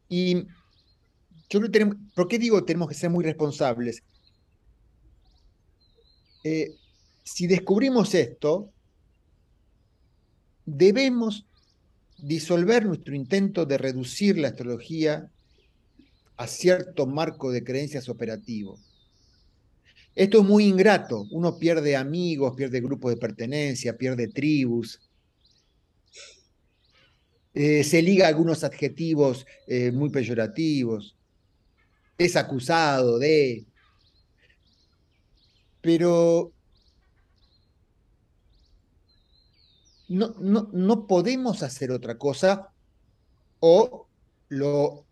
[0.08, 0.44] Y
[1.48, 4.02] yo creo que tenemos, ¿por qué digo tenemos que ser muy responsables?
[6.42, 6.74] Eh,
[7.22, 8.70] si descubrimos esto,
[10.66, 11.46] debemos
[12.18, 15.30] disolver nuestro intento de reducir la astrología
[16.36, 18.78] a cierto marco de creencias operativo.
[20.14, 21.26] Esto es muy ingrato.
[21.30, 25.00] Uno pierde amigos, pierde grupos de pertenencia, pierde tribus.
[27.52, 31.16] Eh, se liga a algunos adjetivos eh, muy peyorativos.
[32.16, 33.66] Es acusado de...
[35.80, 36.52] Pero
[40.08, 42.72] no, no, no podemos hacer otra cosa
[43.60, 44.08] o
[44.48, 45.03] lo,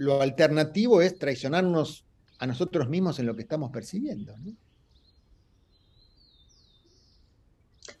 [0.00, 2.06] lo alternativo es traicionarnos
[2.38, 4.34] a nosotros mismos en lo que estamos percibiendo.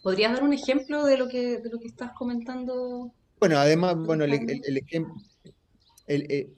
[0.02, 3.12] ¿Podrías dar un ejemplo de lo que, de lo que estás comentando?
[3.38, 5.14] Bueno, además, bueno, el, ejemplo,
[6.06, 6.50] eh,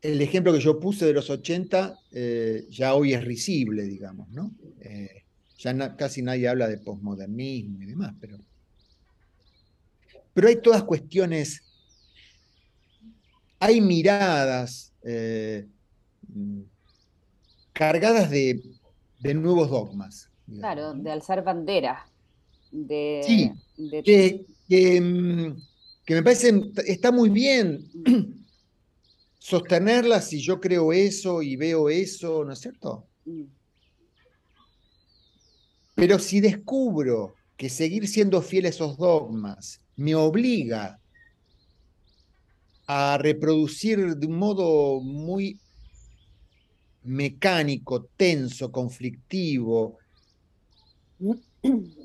[0.00, 4.52] el, ejemplo que yo puse de los 80 eh, ya hoy es risible, digamos, ¿no?
[4.80, 5.24] Eh,
[5.58, 8.38] ya casi nadie habla de posmodernismo y demás, pero,
[10.32, 11.69] pero hay todas cuestiones,
[13.60, 14.92] hay miradas,
[16.34, 16.62] Mm,
[17.72, 18.62] cargadas de,
[19.34, 20.30] nuevos dogmas.
[20.58, 22.02] Claro, de alzar banderas.
[22.70, 25.52] De, sí, mm,
[26.04, 26.52] que, me parece,
[26.86, 27.84] está muy bien
[29.38, 33.06] sostenerlas si yo creo eso y veo eso, ¿no es cierto?
[33.24, 33.44] Mm.
[35.94, 40.99] Pero si descubro que seguir siendo fiel a esos dogmas me obliga
[42.92, 45.60] a reproducir de un modo muy
[47.04, 49.96] mecánico, tenso, conflictivo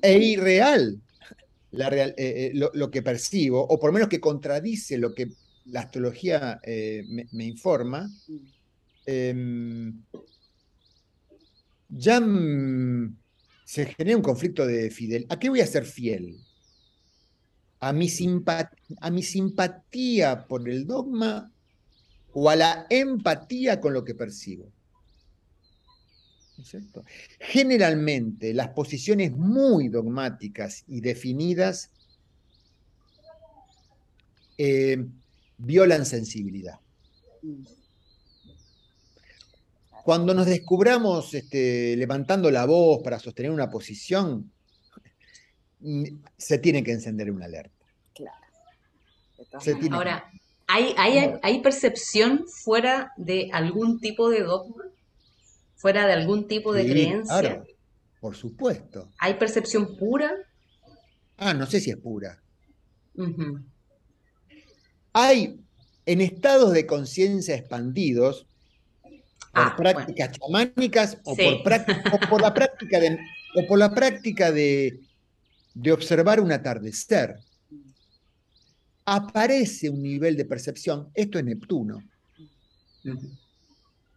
[0.03, 1.01] e irreal
[1.71, 5.31] eh, eh, lo, que percibo, o por lo menos que contradice lo que
[5.65, 8.07] la astrología eh, me, informa,
[9.07, 10.03] em,
[11.89, 13.17] ya mm,
[13.65, 15.33] se genera un conflicto de fidelidad.
[15.33, 16.37] ¿A qué voy a ser fiel?
[17.85, 18.09] ¿A mi,
[19.01, 21.51] ¿A mi simpatía por el dogma
[22.33, 24.71] o a la empatía con lo que percibo?
[27.39, 31.91] Generalmente las posiciones muy dogmáticas y definidas
[34.57, 35.05] eh,
[35.59, 36.79] violan sensibilidad.
[40.03, 44.51] Cuando nos descubramos este, levantando la voz para sostener una posición,
[46.35, 47.74] se tiene que encender una alerta.
[49.91, 50.29] Ahora,
[50.67, 50.93] ¿hay,
[51.41, 54.85] hay percepción fuera de algún tipo de dogma?
[55.85, 57.39] fuera de algún tipo de creencia.
[57.39, 57.67] Claro,
[58.19, 59.07] por supuesto.
[59.19, 60.31] ¿Hay percepción pura?
[61.37, 62.41] Ah, no sé si es pura.
[65.13, 65.59] Hay
[66.07, 68.47] en estados de conciencia expandidos
[69.53, 73.19] por ah, prácticas chamánicas o, por por, la práctica de,
[73.55, 74.99] o por la práctica de,
[75.75, 77.37] de observar un atardecer.
[79.05, 82.03] Aparece un nivel de percepción, esto es Neptuno,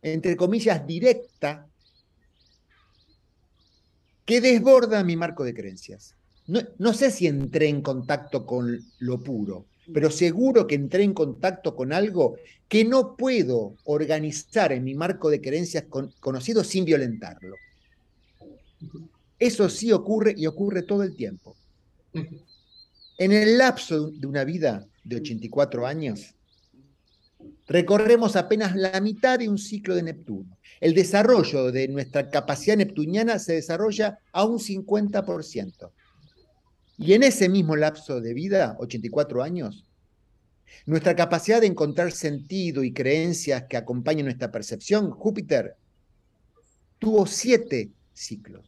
[0.00, 1.66] entre comillas, directa,
[4.24, 6.14] que desborda mi marco de creencias.
[6.46, 11.76] No, sé si entré en contacto con lo puro, pero seguro que entré en contacto
[11.76, 12.36] con algo
[12.68, 15.84] que no puedo organizar en mi marco de creencias
[16.20, 17.54] conocido sin violentarlo.
[19.38, 21.54] Eso sí ocurre y ocurre todo el tiempo.
[23.20, 26.36] En el lapso de una vida de 84 años,
[27.66, 30.56] recorremos apenas la mitad de un ciclo de Neptuno.
[30.80, 35.90] El desarrollo de nuestra capacidad neptuniana se desarrolla a un 50%.
[36.96, 39.84] Y en ese mismo lapso de vida, 84 años,
[40.86, 45.74] nuestra capacidad de encontrar sentido y creencias que acompañen nuestra percepción, Júpiter,
[47.00, 48.64] tuvo siete ciclos.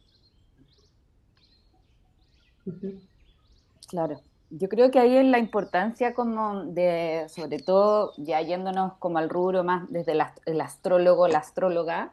[3.87, 4.21] Claro
[4.51, 9.29] yo creo que ahí es la importancia como de, sobre todo ya yéndonos como al
[9.29, 10.13] rubro más desde
[10.45, 12.11] el astrólogo, la astróloga,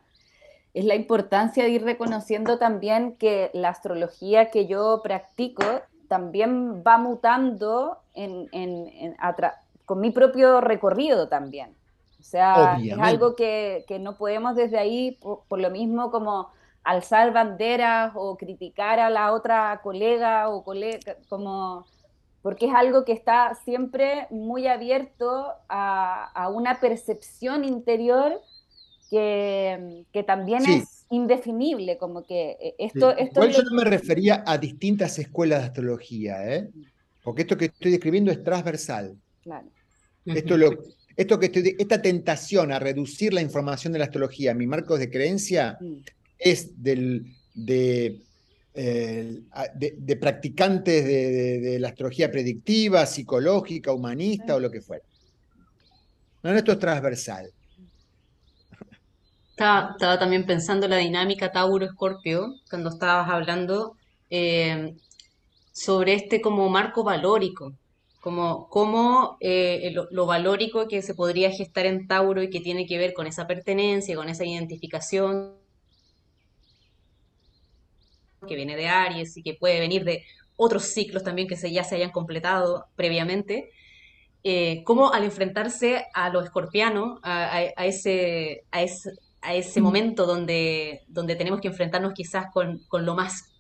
[0.72, 5.64] es la importancia de ir reconociendo también que la astrología que yo practico
[6.06, 8.48] también va mutando en,
[9.84, 11.74] con mi propio recorrido también.
[12.20, 16.50] O sea, es algo que, no podemos desde ahí, por, lo mismo como
[16.84, 21.86] alzar banderas o criticar a la otra colega o colega, como
[22.48, 28.40] porque es algo que está siempre muy abierto a, una percepción interior
[29.10, 33.14] que, también es indefinible, como que eh, esto...
[33.14, 36.70] esto yo no me refería a distintas escuelas de astrología, ¿eh?
[37.22, 39.14] porque esto que estoy describiendo es transversal.
[39.42, 39.68] Claro.
[40.24, 40.70] Esto, lo,
[41.18, 44.98] esto que estoy, esta tentación a reducir la información de la astrología a mis marcos
[45.00, 45.78] de creencia
[46.38, 48.22] es del, de,
[48.78, 55.04] de, practicantes de, la astrología predictiva, psicológica, humanista o lo que fuera.
[56.42, 57.50] Esto es transversal.
[59.50, 63.96] Estaba, también pensando en la dinámica Tauro-Escorpio, cuando estabas hablando
[64.30, 64.94] eh,
[65.72, 67.72] sobre este como marco valórico,
[68.20, 72.98] como, como eh, lo, valórico que se podría gestar en Tauro y que tiene que
[72.98, 75.54] ver con esa pertenencia, con esa identificación
[78.46, 80.24] que viene de Aries y que puede venir de
[80.56, 83.70] otros ciclos también que se, ya se hayan completado previamente,
[84.44, 91.02] eh, como al enfrentarse a lo escorpiano, a, ese, a, ese, a ese momento donde,
[91.08, 93.50] donde tenemos que enfrentarnos quizás con, lo más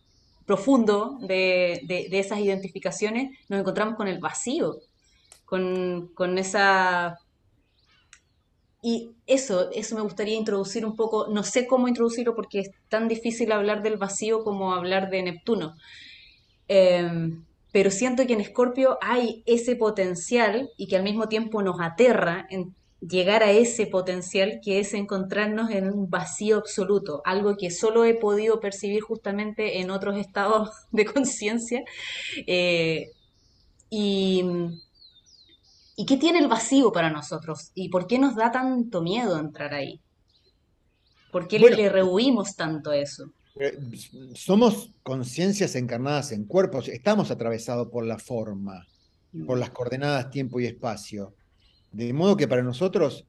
[0.44, 4.76] profundo de, esas identificaciones, nos encontramos con el vacío,
[5.44, 7.18] con, esa...
[8.88, 13.06] Y eso, eso me gustaría introducir un poco, no sé cómo introducirlo porque es tan
[13.06, 15.74] difícil hablar del vacío como hablar de Neptuno.
[16.68, 21.78] Em, pero siento que en Escorpio hay ese potencial y que al mismo tiempo nos
[21.82, 22.48] aterra
[23.02, 28.14] llegar a ese potencial que es encontrarnos en un vacío absoluto, algo que solo he
[28.14, 31.82] podido percibir justamente en otros estados de conciencia.
[32.46, 33.10] Eh,
[33.90, 34.44] y,
[36.06, 37.70] qué tiene el vacío para nosotros?
[37.74, 40.00] ¿Y por qué nos da tanto miedo entrar ahí?
[41.32, 43.32] ¿Por qué le rehuimos tanto eso?
[43.60, 43.76] Eh,
[44.34, 48.86] somos conciencias encarnadas en cuerpos, estamos atravesados por la forma,
[49.46, 49.60] por mm.
[49.60, 51.34] las coordenadas tiempo y espacio.
[51.90, 53.26] De modo que para nosotros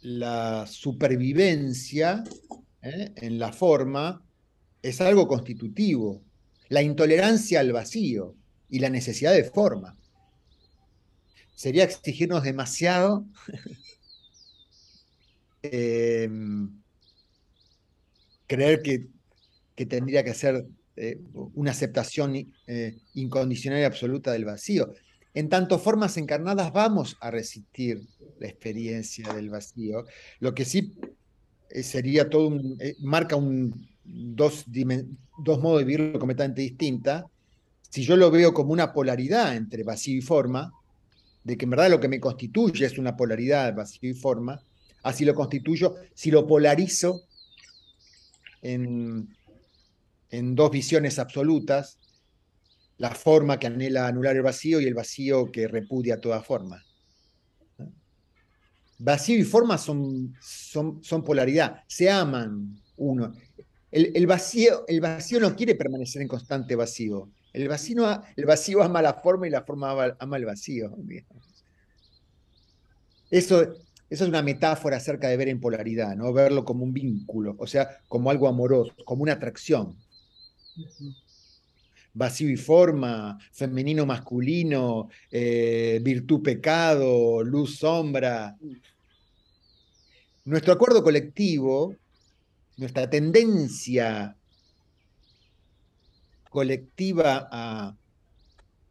[0.00, 2.24] la supervivencia
[2.82, 3.12] ¿eh?
[3.16, 4.22] en la forma
[4.82, 6.22] es algo constitutivo.
[6.68, 8.34] La intolerancia al vacío
[8.68, 9.97] y la necesidad de forma.
[11.58, 13.26] Sería exigirnos demasiado.
[15.60, 16.70] Em,
[18.46, 19.08] creer que,
[19.86, 22.36] tendría que ser eh, una aceptación
[22.68, 24.94] eh, incondicional y absoluta del vacío.
[25.34, 28.02] En tanto formas encarnadas vamos a resistir
[28.38, 30.04] la experiencia del vacío,
[30.38, 30.94] lo que sí
[31.70, 34.64] eh, sería todo un, marca un, dos,
[35.38, 37.26] dos modos de vivirlo completamente distinta.
[37.90, 40.72] Si yo lo veo como una polaridad entre vacío y forma,
[41.48, 44.62] de que en verdad lo que me constituye es una polaridad, vacío y forma,
[45.02, 47.22] así lo constituyo, si lo polarizo
[48.60, 49.34] en,
[50.30, 51.98] en dos visiones absolutas,
[52.98, 56.84] la forma que anhela anular el vacío y el vacío que repudia toda forma.
[58.98, 63.32] Vacío y forma son, son, son polaridad, se aman uno.
[63.90, 67.30] El, vacío, el vacío no quiere permanecer en constante vacío.
[67.62, 70.96] El vacío, ama la forma y la forma ama, el vacío.
[73.30, 76.32] Eso, eso es una metáfora acerca de ver en polaridad, ¿no?
[76.32, 79.96] Verlo como un vínculo, o sea, como algo amoroso, como una atracción
[82.18, 88.56] vacío y forma, femenino, masculino, eh, virtud, pecado, luz, sombra.
[90.44, 91.94] Nuestro acuerdo colectivo,
[92.76, 94.36] nuestra tendencia
[96.50, 97.96] colectiva a,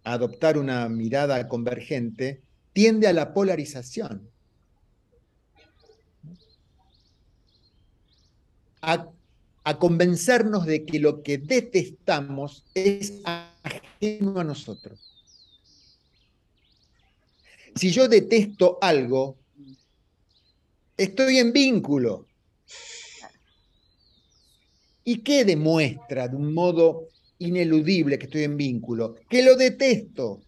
[0.04, 2.42] adoptar una mirada convergente,
[2.72, 4.30] tiende a la polarización.
[8.82, 9.12] A
[9.68, 14.98] a convencernos de que lo que detestamos es ajeno a nosotros.
[17.76, 19.36] Si yo detesto algo,
[20.96, 22.28] estoy en vínculo.
[25.04, 27.10] ¿Y qué demuestra de un modo
[27.40, 29.16] ineludible que estoy en vínculo?
[29.30, 30.42] Que lo detesto.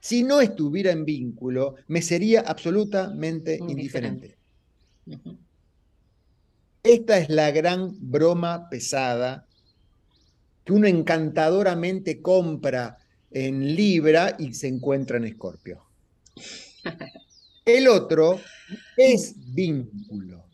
[0.00, 4.36] Si no estuviera en vínculo, me sería absolutamente indiferente.
[6.82, 9.46] Esta es la gran broma pesada
[10.64, 12.98] que uno encantadoramente compra
[13.30, 15.84] en Libra y se encuentra en Escorpio.
[17.64, 18.40] El otro
[18.96, 20.44] es vínculo,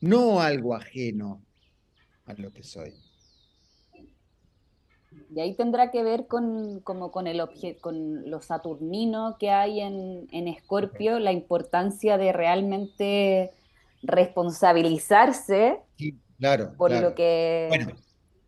[0.00, 1.42] no algo ajeno
[2.28, 2.92] a lo que soy.
[5.34, 7.40] Y ahí tendrá que ver con, como con, el
[7.80, 13.50] con lo saturnino que hay en, en Escorpio, la importancia de realmente
[14.02, 15.78] responsabilizarse
[16.38, 17.66] claro, por lo que...
[17.68, 17.92] Bueno,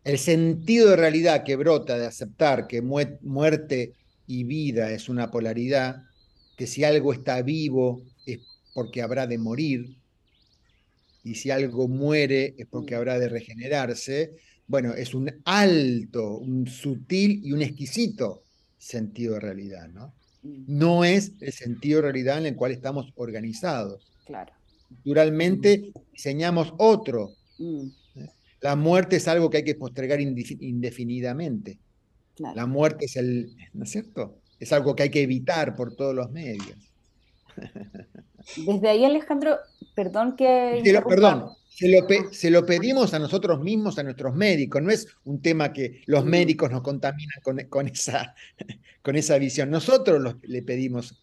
[0.03, 3.93] el sentido de realidad que brota de aceptar que muerte
[4.27, 6.03] y vida es una polaridad,
[6.57, 8.39] que si algo está vivo es
[8.73, 9.97] porque habrá de morir,
[11.23, 12.97] y si algo muere es porque mm.
[12.97, 14.35] habrá de regenerarse,
[14.67, 18.43] bueno, es un alto, un sutil y un exquisito
[18.77, 20.13] sentido de realidad, ¿no?
[20.43, 20.63] Mm.
[20.67, 24.11] No es el sentido de realidad en el cual estamos organizados.
[24.25, 24.53] Claro.
[24.89, 27.31] Naturalmente diseñamos otro.
[27.59, 27.87] Mm.
[28.15, 28.29] ¿eh?
[28.61, 31.77] La muerte es algo que hay que postergar indefinidamente.
[32.55, 34.39] La muerte es el, ¿no es cierto?
[34.59, 36.77] Es algo que hay que evitar por todos los medios.
[38.57, 39.57] Desde ahí, Alejandro,
[39.95, 40.81] perdón que...
[41.07, 41.51] perdón,
[42.31, 44.81] se lo, pedimos a nosotros mismos, a nuestros médicos.
[44.81, 47.39] No es un tema que los médicos nos contaminan
[47.69, 48.35] con, esa,
[49.01, 49.69] con esa visión.
[49.69, 51.19] Nosotros le pedimos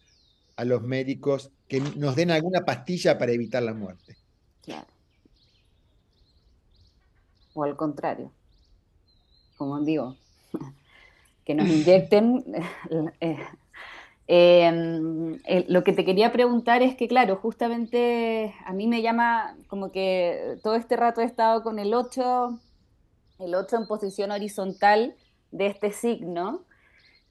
[0.55, 4.17] a los médicos que nos den alguna pastilla para evitar la muerte.
[4.63, 4.87] Claro.
[7.53, 8.31] O al contrario,
[9.55, 10.17] como digo,
[11.45, 12.43] que nos inyecten
[13.21, 13.37] eh,
[15.67, 20.57] Lo que te quería preguntar es que, claro, justamente a mí me llama como que
[20.63, 22.59] todo este rato he estado con el 8,
[23.39, 25.15] el 8 en posición horizontal
[25.51, 26.65] de este signo,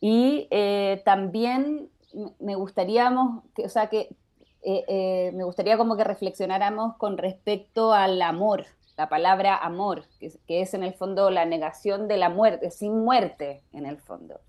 [0.01, 1.91] y eh, también
[2.39, 3.13] me gustaría,
[3.55, 4.15] que, o sea, que
[4.63, 10.33] eh, eh, me gustaría como que reflexionáramos con respecto al amor, la palabra amor, que,
[10.47, 14.41] que es en el fondo la negación de la muerte, sin muerte en el fondo.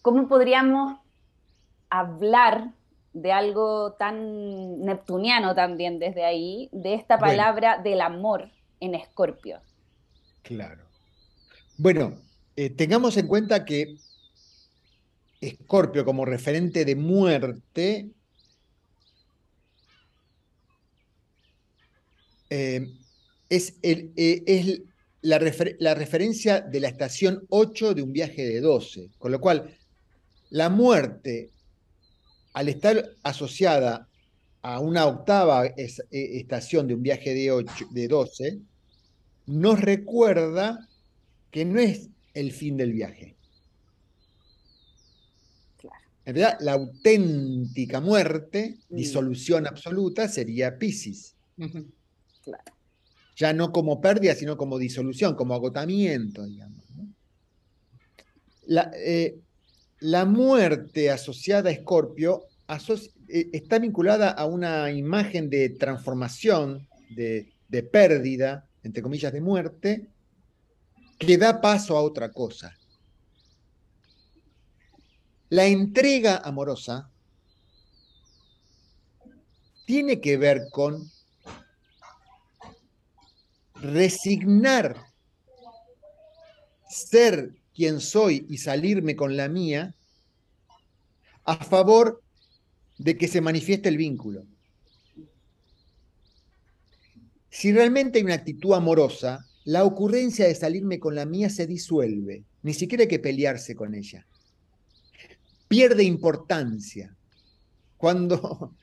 [0.00, 0.98] ¿Cómo podríamos
[1.90, 2.72] hablar
[3.12, 9.60] de algo tan neptuniano también desde ahí, de esta palabra del amor en Escorpio?
[10.42, 10.84] Claro.
[11.76, 12.14] Bueno,
[12.56, 13.96] eh, tengamos en cuenta que
[15.40, 18.10] Escorpio como referente de muerte
[22.50, 22.88] eh,
[23.48, 24.82] es, el, eh, es
[25.22, 25.38] la,
[25.94, 29.76] referencia de la estación 8 de un viaje de 12, con lo cual
[30.50, 31.50] la muerte,
[32.58, 34.08] al estar asociada
[34.62, 38.58] a una octava e, estación de un viaje de, 8, de 12,
[39.46, 40.88] nos recuerda
[41.50, 43.36] que no es el fin del viaje.
[46.24, 48.96] En realidad, la auténtica muerte, mm.
[48.96, 51.36] disolución absoluta, sería Pisces.
[51.56, 52.78] Claro
[53.38, 56.84] ya no como pérdida, sino como disolución, como agotamiento, digamos.
[58.96, 59.38] Eh,
[60.00, 62.47] la, muerte asociada a Escorpio eh,
[63.28, 70.08] está vinculada a una imagen de transformación, de, de pérdida, entre comillas, de muerte,
[71.18, 72.76] que da paso a otra cosa.
[75.48, 77.10] La entrega amorosa
[79.86, 81.10] tiene que ver con
[83.76, 84.96] resignar
[86.90, 89.94] ser quien soy y salirme con la mía
[91.44, 92.22] a favor
[92.98, 94.44] de que se manifieste el vínculo.
[97.50, 102.44] Si realmente hay una actitud amorosa, la ocurrencia de salirme con la mía se disuelve,
[102.62, 104.26] ni siquiera hay que pelearse con ella.
[105.68, 107.14] Pierde importancia.
[107.96, 108.74] Cuando,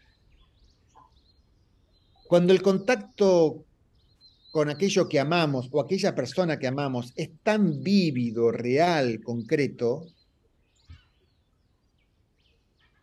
[2.27, 3.65] cuando el contacto
[4.51, 10.05] con aquello que amamos o aquella persona que amamos es tan vívido, real, concreto,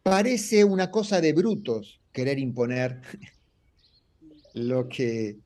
[0.02, 3.00] parece una cosa de brutos querer imponer
[4.54, 5.38] lo que,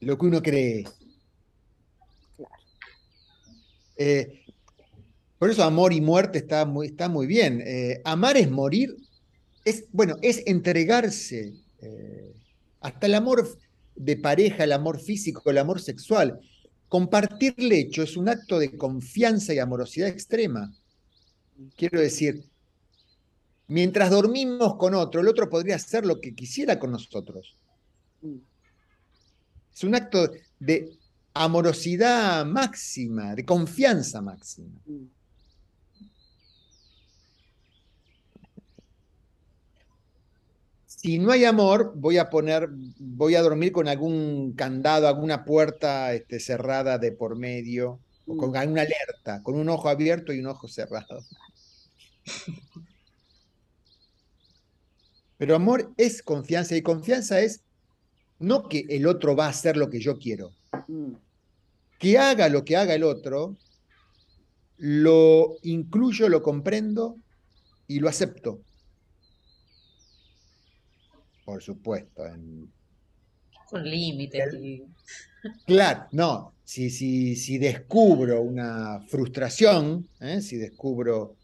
[0.00, 0.84] lo que uno cree.
[3.96, 4.44] Eh,
[5.38, 7.62] por eso amor y muerte está muy, está muy bien.
[7.64, 8.96] Eh, amar es morir,
[9.64, 11.54] es, bueno, es entregarse.
[11.80, 12.32] Eh,
[12.80, 13.58] hasta el amor
[13.96, 16.40] de pareja, el amor físico, el amor sexual.
[16.88, 20.72] Compartir lecho es un acto de confianza y amorosidad extrema.
[21.76, 22.44] Quiero decir,
[23.68, 27.56] mientras dormimos con otro, el otro podría hacer lo que quisiera con nosotros.
[29.72, 30.92] Es un acto de
[31.34, 34.80] amorosidad máxima, de confianza máxima.
[40.98, 46.12] si no hay amor, voy a poner, voy a dormir con algún candado, alguna puerta
[46.12, 48.56] este, cerrada de por medio, o con mm.
[48.56, 51.22] alguna alerta, con un ojo abierto y un ojo cerrado.
[55.38, 57.62] Pero amor es confianza y confianza es
[58.38, 60.52] no que el otro va a hacer lo que yo quiero.
[60.86, 61.14] Mm.
[61.98, 63.56] que haga lo que haga el otro,
[64.76, 67.16] lo incluyo, lo comprendo
[67.88, 68.60] y lo acepto.
[71.44, 72.22] Por supuesto.
[73.68, 74.56] Con límites.
[75.66, 76.52] Claro, no.
[76.64, 80.42] Si, si, si, descubro una frustración, ¿eh?
[80.42, 81.36] si descubro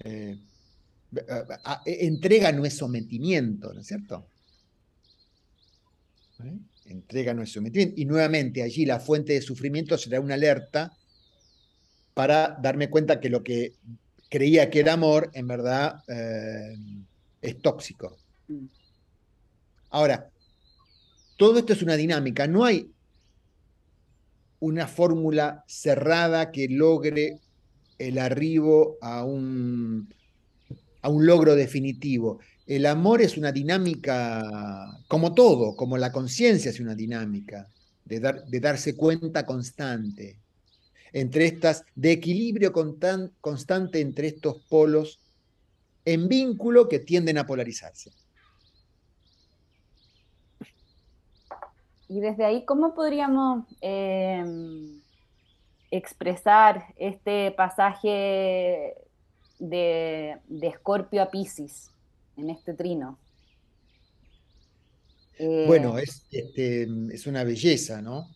[0.00, 0.38] eh,
[1.84, 4.26] entrega no es sometimiento, ¿no es cierto?
[6.44, 6.58] ¿Eh?
[6.86, 8.00] Entrega no es sometimiento.
[8.00, 10.96] Y nuevamente allí la fuente de sufrimiento será una alerta
[12.14, 13.74] para darme cuenta que lo que
[14.28, 16.02] creía que era amor, en verdad
[17.40, 18.16] es tóxico.
[18.48, 18.66] Mm.
[19.90, 20.30] Ahora,
[21.36, 22.90] todo esto es una dinámica, no hay
[24.60, 27.40] una fórmula cerrada que logre
[27.98, 30.12] el arribo a un,
[31.08, 32.38] a un logro definitivo.
[32.66, 34.44] El amor es una dinámica,
[35.08, 37.66] como todo, como la conciencia es una dinámica,
[38.04, 40.38] de, dar, de, darse cuenta constante,
[41.14, 45.18] entre estas, de equilibrio constante entre estos polos
[46.04, 48.10] en vínculo que tienden a polarizarse.
[52.10, 55.00] Y desde ahí, ¿cómo podríamos em,
[55.90, 59.07] expresar este pasaje
[59.58, 61.90] de, Escorpio a Pisces
[62.36, 63.18] en este trino?
[65.68, 68.28] bueno, eh, es, este, es, una belleza, ¿no?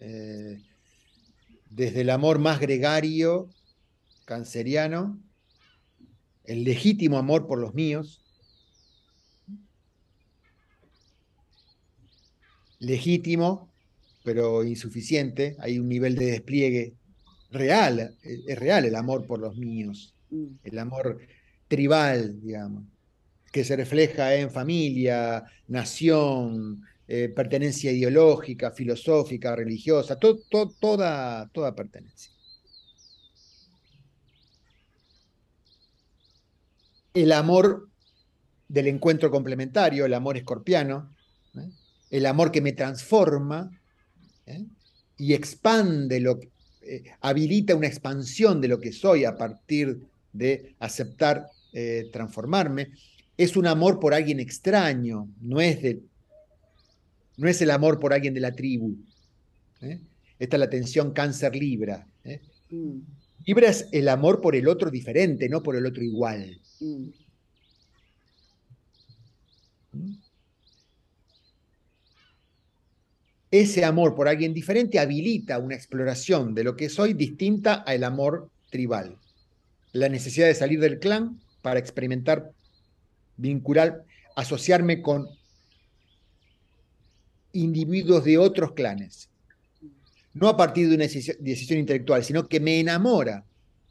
[0.00, 0.62] Eh,
[1.68, 3.50] desde el amor más gregario,
[4.24, 5.20] canceriano,
[6.44, 8.22] el legítimo amor por los míos,
[12.78, 13.70] legítimo,
[14.24, 15.56] pero insuficiente.
[15.60, 16.94] Hay un nivel de despliegue
[17.50, 20.15] real, es real el amor por los míos.
[20.64, 21.18] El amor
[21.68, 22.84] tribal, digamos,
[23.52, 32.32] que se refleja en familia, nación, eh, pertenencia ideológica, filosófica, religiosa, toda, toda pertenencia.
[37.14, 37.88] El amor
[38.68, 41.14] del encuentro complementario, el amor escorpiano,
[41.54, 41.70] ¿eh?
[42.10, 43.70] el amor que me transforma
[44.44, 44.66] ¿eh?
[45.16, 46.40] y expande, lo,
[47.20, 50.06] habilita una expansión de lo que soy a partir de
[50.78, 52.90] aceptar eh, transformarme,
[53.36, 56.00] es un amor por alguien extraño, no es, de,
[57.36, 58.96] no es el amor por alguien de la tribu.
[60.38, 62.06] Esta es la tensión cáncer-libra.
[62.70, 62.98] Mm.
[63.44, 66.60] Libra es el amor por el otro diferente, no por el otro igual.
[66.80, 67.08] ¿Mm?
[73.50, 78.50] ese amor por alguien diferente habilita una exploración de lo que soy distinta al amor
[78.70, 79.16] tribal.
[79.96, 82.52] La necesidad de salir del clan para experimentar,
[83.38, 84.04] vincular,
[84.36, 85.26] asociarme con
[87.52, 89.30] individuos de otros clanes.
[90.34, 93.46] No a partir de una decisión intelectual, sino que me enamora,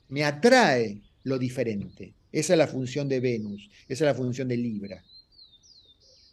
[0.09, 2.13] me atrae lo diferente.
[2.31, 5.03] Esa es la función de Venus, esa es la función de Libra.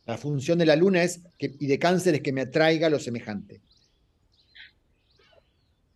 [0.05, 2.99] La función de la luna es que, y de cáncer es que me atraiga lo
[2.99, 3.63] semejante.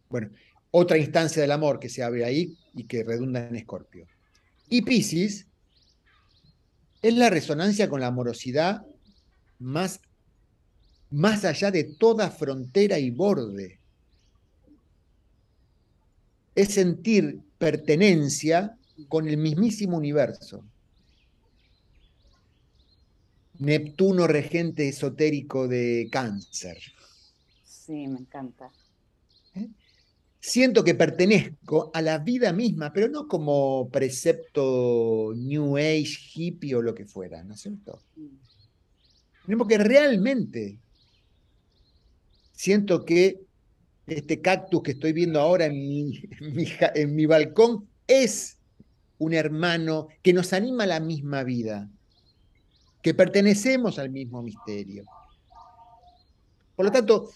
[0.09, 0.31] Bueno,
[0.71, 4.07] otra instancia del amor que se abre ahí y que redunda en Escorpio.
[4.69, 5.47] Y Pisces
[7.03, 8.85] es la resonancia con la amorosidad
[9.59, 10.01] más,
[11.11, 13.81] más allá de toda frontera y borde.
[16.55, 18.77] Es sentir pertenencia
[19.09, 20.65] con el mismísimo universo.
[23.59, 26.79] Neptuno regente esotérico de cáncer.
[27.65, 28.71] Sí, me encanta.
[29.55, 29.69] ¿Eh?
[30.41, 36.83] Siento que pertenezco a la vida misma, pero no como precepto New Age, hippie o
[36.83, 38.01] lo que fuera, ¿no es cierto?
[38.17, 39.59] Mm.
[39.59, 40.79] Porque realmente
[42.53, 43.41] siento que
[44.07, 48.59] este cactus que estoy viendo ahora en en mi balcón es
[49.19, 51.91] un hermano que nos anima a la misma vida
[53.07, 55.05] que pertenecemos al mismo misterio.
[56.75, 57.31] Por lo tanto,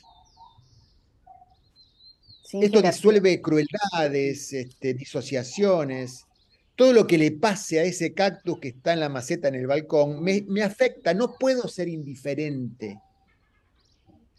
[2.52, 6.26] esto disuelve crueldades, este, disociaciones,
[6.76, 9.66] todo lo que le pase a ese cactus que está en la maceta en el
[9.66, 12.98] balcón me, me afecta, no puedo ser indiferente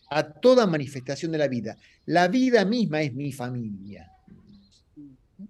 [0.10, 1.78] a toda manifestación de la vida.
[2.06, 4.12] La vida misma es mi familia.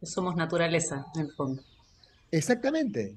[0.04, 1.64] Somos naturaleza, en el fondo.
[2.30, 3.16] Exactamente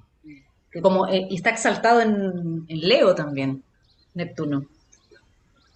[0.81, 3.63] como eh, está exaltado en, Leo también,
[4.15, 4.67] Neptuno.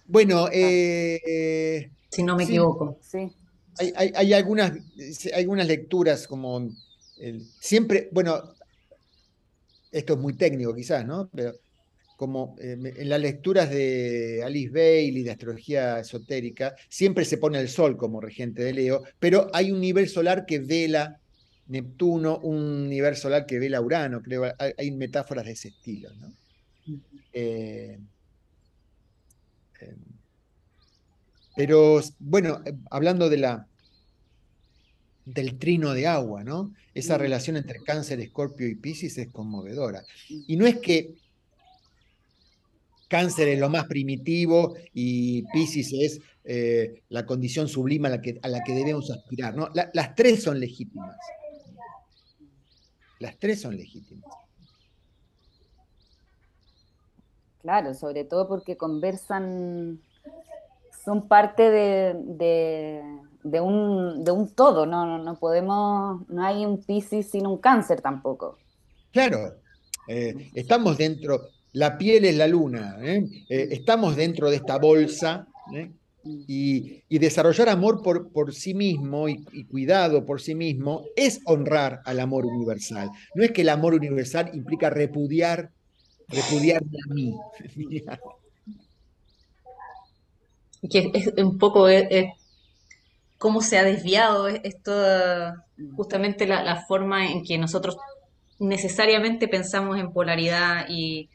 [0.07, 0.51] Bueno, ah.
[0.51, 2.97] eh, si no me equivoco.
[3.01, 3.31] Sí.
[3.95, 4.73] Hay, algunas,
[5.33, 6.69] algunas lecturas como
[7.59, 8.53] siempre, bueno,
[9.91, 11.29] esto es muy técnico quizás, ¿no?
[11.33, 11.53] Pero
[12.19, 17.95] como en las lecturas de Alice Bailey, de astrología esotérica, siempre se pone el Sol
[17.95, 21.21] como regente de Leo, pero hay un nivel solar que vela
[21.67, 26.09] Neptuno, un nivel solar que vela Urano, creo, hay, metáforas de ese estilo.
[26.15, 26.33] ¿no?
[27.31, 27.97] Eh,
[29.79, 29.95] eh,
[31.55, 32.61] pero bueno,
[32.91, 33.68] hablando de la,
[35.25, 36.73] del trino de agua, ¿no?
[36.93, 40.03] Esa relación entre cáncer, escorpio y piscis es conmovedora.
[40.27, 41.15] Y no es que
[43.09, 48.39] Cáncer es lo más primitivo y Pisces es eh, la condición sublime a la que,
[48.41, 49.55] a la que debemos aspirar.
[49.55, 49.69] ¿no?
[49.73, 51.17] las tres son legítimas.
[53.17, 54.29] Las tres son legítimas.
[57.61, 59.99] Claro, sobre todo porque conversan,
[61.03, 63.03] son parte de,
[63.43, 68.57] un, todo, no, no, podemos, no hay un Pisces sin un cáncer tampoco.
[69.11, 69.55] Claro,
[70.07, 73.23] eh, estamos dentro, la piel es la luna, ¿eh?
[73.49, 75.91] Eh, estamos dentro de esta bolsa ¿eh?
[76.23, 82.19] y, desarrollar amor por, por sí mismo y, cuidado por sí mismo es honrar al
[82.19, 83.09] amor universal.
[83.35, 85.69] No es que el amor universal implica repudiar,
[86.27, 87.33] repudiarme a mí.
[90.89, 91.87] que es un poco
[93.39, 94.93] cómo se ha desviado esto,
[95.95, 97.97] justamente la forma en que nosotros
[98.59, 101.29] necesariamente pensamos en polaridad y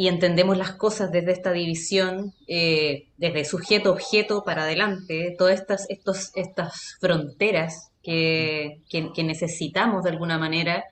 [0.00, 6.30] y entendemos las cosas desde esta división, eh, desde sujeto-objeto para adelante, todas estas, estos,
[6.34, 8.80] estas fronteras que,
[9.22, 10.84] necesitamos de alguna manera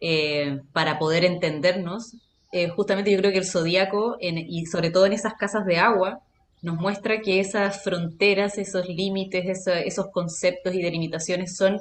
[0.00, 2.16] eh, para poder entendernos.
[2.50, 6.20] Eh, justamente yo creo que el zodíaco, y sobre todo en esas casas de agua,
[6.62, 11.80] nos muestra que esas fronteras, esos límites, esos conceptos y delimitaciones son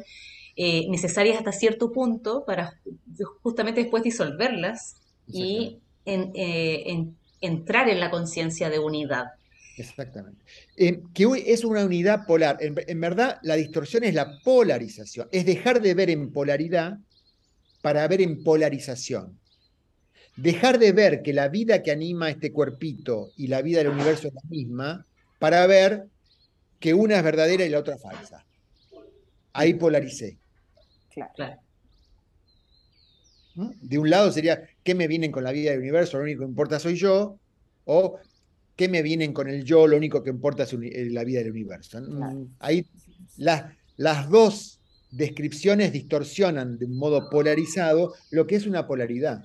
[0.55, 2.73] necesarias hasta cierto punto para
[3.41, 4.95] justamente después disolverlas
[5.27, 9.25] y eh, en, entrar en la conciencia de unidad.
[9.77, 10.43] Exactamente.
[10.75, 12.57] Eh, que hoy es una unidad polar.
[12.59, 15.30] En, verdad, la distorsión es la polarización.
[15.32, 16.97] Es dejar de ver en polaridad
[17.82, 19.39] para ver en polarización.
[20.41, 24.27] Dejar de ver que la vida que anima este cuerpito y la vida del universo
[24.27, 25.05] es la misma
[25.37, 26.05] para ver
[26.79, 28.45] que una es verdadera y la otra falsa.
[29.53, 30.37] Ahí polaricé.
[31.35, 31.59] Claro.
[33.81, 36.17] De un lado sería, ¿qué me vienen con la vida del universo?
[36.17, 37.37] Lo único que importa soy yo.
[37.83, 38.17] O,
[38.75, 39.87] ¿qué me vienen con el yo?
[39.87, 41.99] Lo único que importa es eh, la vida del universo.
[42.59, 42.85] Ahí
[43.35, 43.65] las,
[43.97, 44.79] las dos
[45.11, 49.43] descripciones distorsionan de un modo polarizado lo que es una polaridad.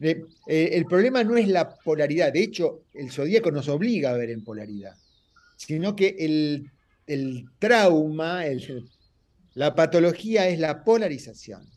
[0.00, 4.30] Eh, el problema no es la polaridad, de hecho, el zodíaco nos obliga a ver
[4.30, 4.94] en polaridad,
[5.56, 6.70] sino que el,
[7.06, 8.88] el trauma, el,
[9.54, 11.68] la patología es la polarización.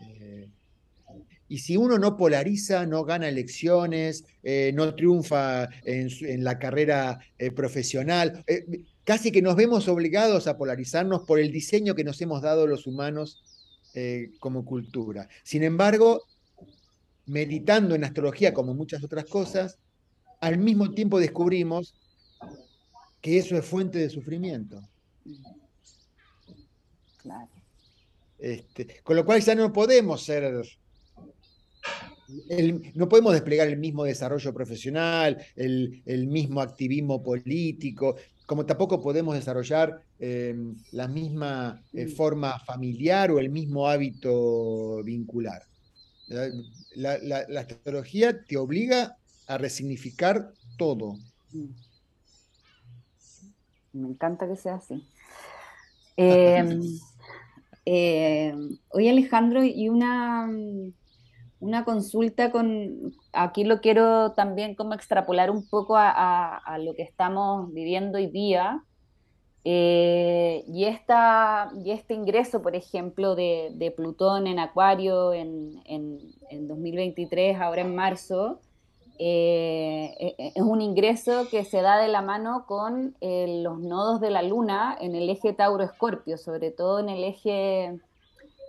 [0.00, 0.48] Eh,
[1.48, 7.20] y si uno no polariza, no gana elecciones, eh, no triunfa en, la carrera
[7.54, 8.44] profesional,
[9.04, 12.88] casi que nos vemos obligados a polarizarnos por el diseño que nos hemos dado los
[12.88, 13.44] humanos
[14.38, 15.28] como cultura.
[15.42, 16.22] Sin embargo,
[17.26, 19.78] meditando en astrología como muchas otras cosas,
[20.40, 21.94] al mismo tiempo descubrimos
[23.20, 24.80] que eso es fuente de sufrimiento.
[27.18, 27.50] Claro.
[28.38, 30.62] Este, con lo cual ya no podemos ser,
[32.94, 38.16] no podemos desplegar el mismo desarrollo profesional, el, mismo activismo político,
[38.46, 45.62] como tampoco podemos desarrollar em, la misma eh, forma familiar o el mismo hábito vincular.
[46.94, 49.16] La, la astrología te obliga
[49.46, 51.16] a resignificar todo.
[53.92, 55.02] Me encanta que sea así.
[57.88, 60.50] Em, oye Alejandro, y una,
[61.60, 67.72] una consulta con, aquí lo quiero también como extrapolar un poco a, lo que estamos
[67.72, 68.82] viviendo hoy día.
[69.68, 77.60] Eh, y, esta, y este ingreso, por ejemplo, de, Plutón en Acuario en, en 2023,
[77.60, 78.60] ahora en marzo,
[79.18, 84.20] eh, eh, eh, es un ingreso que se da de la mano con los nodos
[84.20, 87.98] de la luna en el eje Tauro-Escorpio, sobre todo en el eje,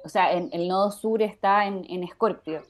[0.06, 2.62] o sea, en, el nodo sur está en, Escorpio.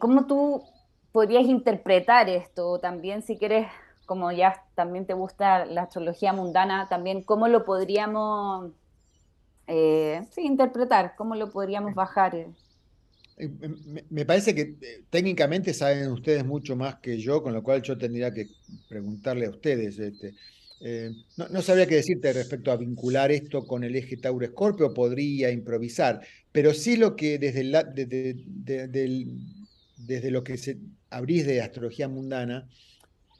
[0.00, 0.64] ¿Cómo tú
[1.12, 2.78] podrías interpretar esto?
[2.80, 3.68] También, si quieres,
[4.06, 8.72] como ya también te gusta la astrología mundana, también, ¿cómo lo podríamos
[10.36, 11.14] interpretar?
[11.16, 12.34] ¿Cómo lo podríamos bajar?
[13.38, 13.48] Eh,
[14.10, 17.96] me parece que eh, técnicamente saben ustedes mucho más que yo, con lo cual yo
[17.96, 18.48] tendría que
[18.88, 19.98] preguntarle a ustedes.
[19.98, 20.34] Este,
[20.80, 26.20] eh, no, sabría qué decirte respecto a vincular esto con el eje Tauro-Escorpio, podría improvisar,
[26.50, 27.62] pero sí lo que desde,
[29.98, 30.78] desde lo que se
[31.10, 32.68] abrís de astrología mundana,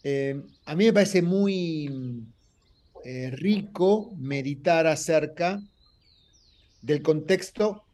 [0.03, 2.25] eh, a mí me parece muy
[3.05, 5.61] eh, rico meditar acerca
[6.83, 7.85] del contexto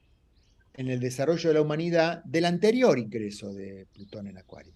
[0.74, 4.74] en el desarrollo de la humanidad del anterior ingreso de Plutón en Acuario.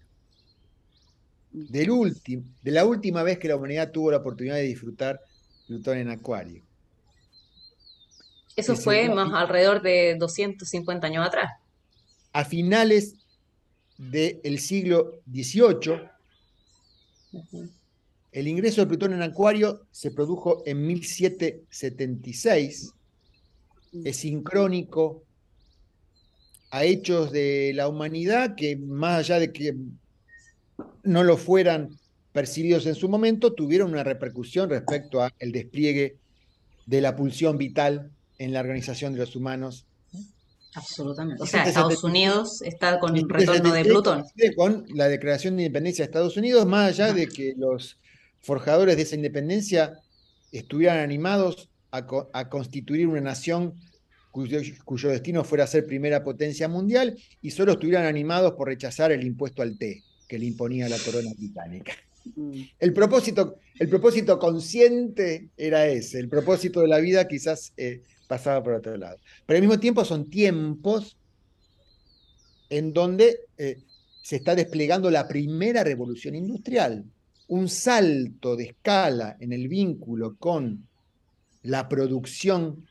[1.51, 5.19] Del último, de la última vez que la humanidad tuvo la oportunidad de disfrutar
[5.67, 6.63] Plutón en Acuario.
[8.55, 11.51] Eso fue más alrededor de 250 años atrás.
[12.33, 13.15] A finales
[13.99, 16.09] del siglo XVIII,
[18.31, 22.93] el ingreso de Plutón en Acuario se produjo en 1776,
[24.05, 25.23] es sincrónico
[26.71, 29.75] a hechos de la humanidad que más allá de que
[31.03, 31.89] no lo fueran
[32.31, 36.15] percibidos en su momento, tuvieron una repercusión respecto al despliegue
[36.85, 39.87] de la pulsión vital en la organización de los humanos.
[40.75, 41.41] Absolutamente.
[41.41, 44.23] O sea, Estados Unidos está con un retorno de Plutón.
[44.55, 47.97] Con la declaración de independencia de Estados Unidos, más allá de que los
[48.41, 49.99] forjadores de esa independencia
[50.51, 53.73] estuvieran animados a, constituir una nación
[54.31, 59.23] cuyo, cuyo, destino fuera ser primera potencia mundial y solo estuvieran animados por rechazar el
[59.23, 61.93] impuesto al té que le imponía la corona británica.
[62.35, 62.61] Mm.
[62.79, 68.61] El propósito, el propósito consciente era ese, el propósito de la vida quizás eh, pasaba
[68.63, 69.17] por otro lado.
[69.47, 71.17] Pero al mismo tiempo son tiempos
[72.69, 73.81] en donde eh,
[74.21, 77.03] se está desplegando la primera revolución industrial,
[77.47, 80.87] un salto de escala en el vínculo con
[81.63, 82.87] la producción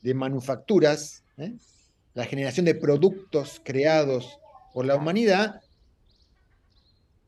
[0.00, 1.52] de manufacturas, ¿eh?
[2.14, 4.38] la generación de productos creados
[4.72, 5.60] por la humanidad,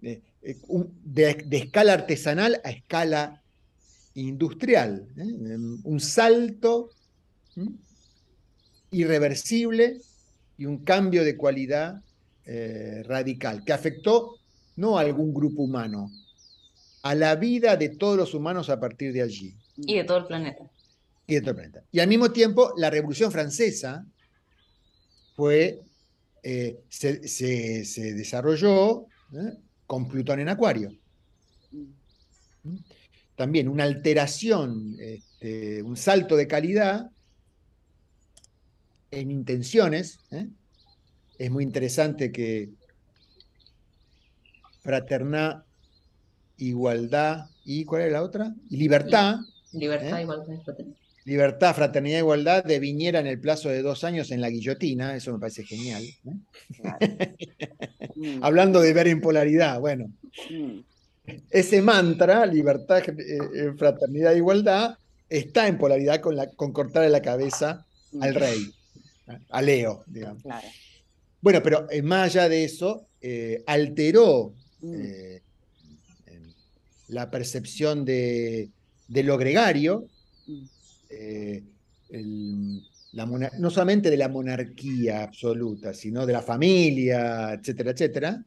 [0.00, 0.22] eh,
[1.04, 3.41] de, escala artesanal a escala
[4.14, 5.08] industrial.
[5.16, 5.56] ¿eh?
[5.84, 6.90] Un salto
[8.90, 10.00] irreversible
[10.58, 12.02] y un cambio de cualidad
[13.04, 14.36] radical que afectó
[14.76, 16.10] no a algún grupo humano,
[17.02, 19.54] a la vida de todos los humanos a partir de allí.
[19.76, 20.70] Y de todo el planeta.
[21.26, 21.84] Y de todo el planeta.
[21.90, 24.04] Y al mismo tiempo, la Revolución Francesa
[25.34, 25.80] fue,
[26.42, 29.58] eh, se, desarrolló ¿eh?
[29.86, 30.92] con Plutón en Acuario.
[32.62, 32.76] ¿Mm?
[33.42, 37.10] También una alteración, este, un salto de calidad
[39.10, 40.20] en intenciones.
[40.30, 40.46] ¿eh?
[41.38, 42.70] Es muy interesante que
[44.84, 45.64] fraternidad,
[46.56, 48.54] igualdad y ¿cuál es la otra?
[48.70, 49.40] Y libertad.
[49.72, 50.22] Libertad, ¿eh?
[50.22, 50.96] igualdad fraternidad.
[51.24, 55.32] Libertad, fraternidad, igualdad de Viñera en el plazo de dos años en la guillotina, eso
[55.32, 56.04] me parece genial.
[56.04, 57.36] ¿eh?
[58.14, 58.44] Mm.
[58.44, 60.12] Hablando de ver en polaridad, bueno.
[60.50, 60.80] Mm.
[61.50, 64.98] Ese mantra, libertad, eh, fraternidad, igualdad,
[65.28, 67.86] está en polaridad con, la, con cortarle la cabeza
[68.20, 68.70] al rey,
[69.50, 70.42] a Leo, digamos.
[71.40, 73.06] Bueno, pero más allá de eso,
[73.66, 74.94] alteró Mm.
[75.00, 75.42] Eh,
[77.08, 78.70] la percepción de,
[79.08, 80.08] lo gregario,
[80.46, 80.64] mm.
[81.10, 81.62] eh,
[83.58, 88.44] no solamente de la monarquía absoluta, sino de la familia, etcétera, etcétera.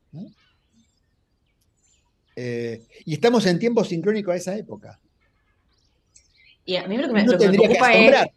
[2.35, 4.99] Eh, y estamos en tiempo sincrónico a esa época.
[6.65, 8.27] Y a mí lo que me, preocupa es,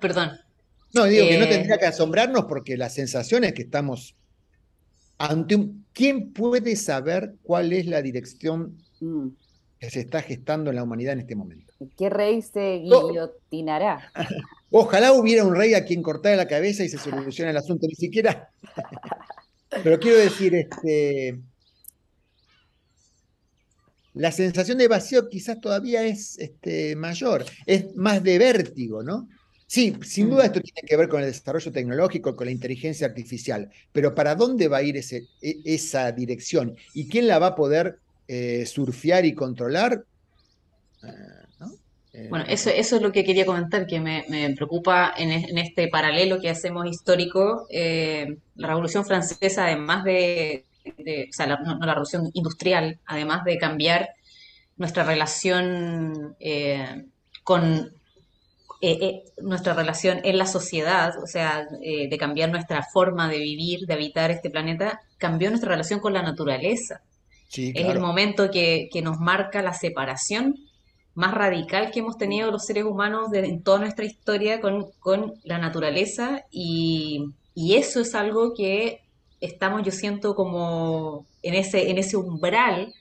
[0.00, 0.32] perdón.
[0.92, 4.14] No, digo que no tendría que asombrarnos porque la sensación es que estamos
[5.92, 9.28] ¿Quién puede saber cuál es la dirección mm.
[9.80, 11.72] que se está gestando en la humanidad en este momento?
[11.96, 14.12] ¿Qué rey se guillotinará?
[14.70, 17.94] Ojalá hubiera un rey a quien cortar la cabeza y se solucione el asunto, ni
[17.94, 18.50] siquiera.
[19.70, 21.38] Pero quiero decir, este,
[24.14, 29.28] la sensación de vacío quizás todavía es este, mayor, es más de vértigo, ¿no?
[29.66, 30.46] Sí, sin duda mm.
[30.46, 34.66] esto tiene que ver con el desarrollo tecnológico, con la inteligencia artificial, pero ¿para dónde
[34.66, 36.74] va a ir ese, e, esa dirección?
[36.94, 40.04] ¿Y quién la va a poder eh, surfear y controlar?
[41.02, 41.37] Eh,
[42.28, 46.50] bueno, eso, eso es lo que quería comentar, que me, preocupa en, este paralelo que
[46.50, 47.66] hacemos histórico.
[47.70, 53.58] Eh, la Revolución Francesa, además de, o sea, la, no, la Revolución Industrial, además de
[53.58, 54.10] cambiar
[54.76, 56.36] nuestra relación
[57.42, 57.92] con
[58.80, 63.38] eh, eh, nuestra relación en la sociedad, o sea, eh, de cambiar nuestra forma de
[63.38, 67.00] vivir, de habitar este planeta, cambió nuestra relación con la naturaleza.
[67.50, 70.54] Es el momento que, nos marca la separación
[71.18, 76.44] más radical que hemos tenido los seres humanos en toda nuestra historia con, la naturaleza
[76.48, 79.00] y, y, eso es algo que
[79.40, 82.94] estamos, yo siento, como en ese, en ese umbral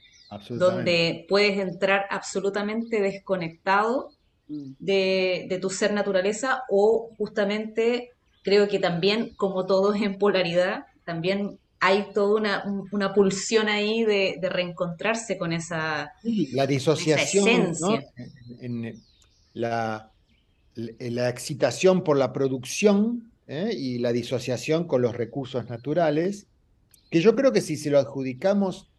[0.49, 4.09] donde puedes entrar absolutamente desconectado
[4.47, 4.71] mm.
[4.79, 11.59] de, tu ser naturaleza o justamente creo que también, como todo es en polaridad, también
[11.79, 17.75] hay toda una, pulsión ahí de, reencontrarse con esa, la disociación,
[18.59, 19.01] en,
[19.53, 20.11] la,
[20.75, 23.73] la, excitación por la producción ¿eh?
[23.77, 26.47] y la disociación con los recursos naturales,
[27.11, 28.89] que yo creo que si se lo adjudicamos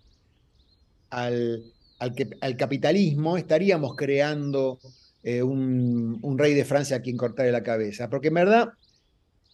[1.11, 1.65] al,
[1.99, 4.79] al, capitalismo, estaríamos creando
[5.23, 8.09] eh, un, un, rey de Francia a quien cortarle la cabeza.
[8.09, 8.69] Porque en verdad,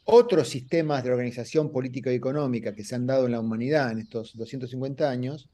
[0.04, 4.00] otros sistemas de organización política y económica que se han dado en la humanidad en
[4.00, 5.48] estos 250 años,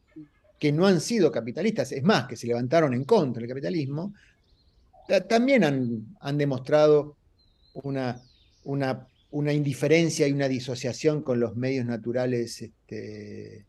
[0.58, 4.12] que no han sido capitalistas, es más, que se levantaron en contra del capitalismo,
[5.28, 7.16] también han, demostrado
[7.74, 8.20] una,
[9.32, 13.64] indiferencia y una disociación con los medios naturales este,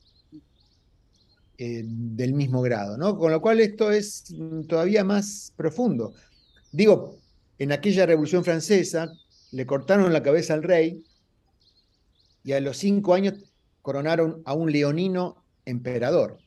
[1.57, 3.17] eh, del mismo grado, ¿no?
[3.17, 4.25] Con lo cual esto es
[4.67, 6.13] todavía más profundo.
[6.71, 7.17] Digo,
[7.57, 9.11] en aquella Revolución Francesa
[9.52, 11.04] le cortaron la cabeza al rey
[12.43, 13.36] y a los cinco años
[13.82, 16.39] coronaron a un leonino emperador.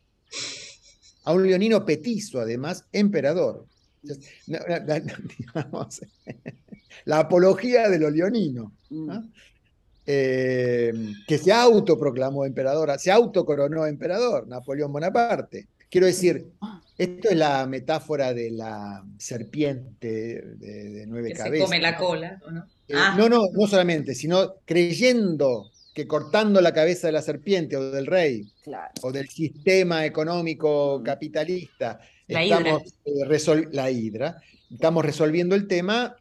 [1.25, 3.67] A un leonino petizo, además, emperador.
[7.05, 8.73] la apología de los leoninos.
[8.91, 9.29] ¿no?
[10.07, 10.93] Eh,
[11.27, 15.69] que se autoproclamó emperador, se autocoronó emperador, Napoleón Bonaparte.
[15.91, 16.51] Quiero decir,
[16.99, 21.59] esto es la metáfora de la serpiente de, nueve que cabezas.
[21.59, 22.67] Se come la cola, no?
[22.89, 23.15] Eh, ah.
[23.17, 28.07] No, no, no solamente, sino creyendo que cortando la cabeza de la serpiente o del
[28.07, 28.47] rey
[29.03, 34.37] o del sistema económico capitalista, la estamos, eh, la hidra,
[34.71, 36.17] estamos resolviendo el tema,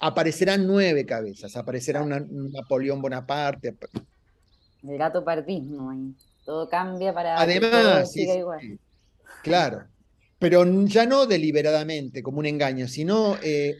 [0.00, 3.74] aparecerán nueve cabezas, aparecerá un Napoleón Bonaparte.
[4.82, 6.14] El gato pardismo ahí.
[6.44, 8.78] Todo cambia para Además, todo igual.
[9.42, 9.84] claro.
[10.38, 13.76] Pero ya no deliberadamente, como un engaño, sino eh,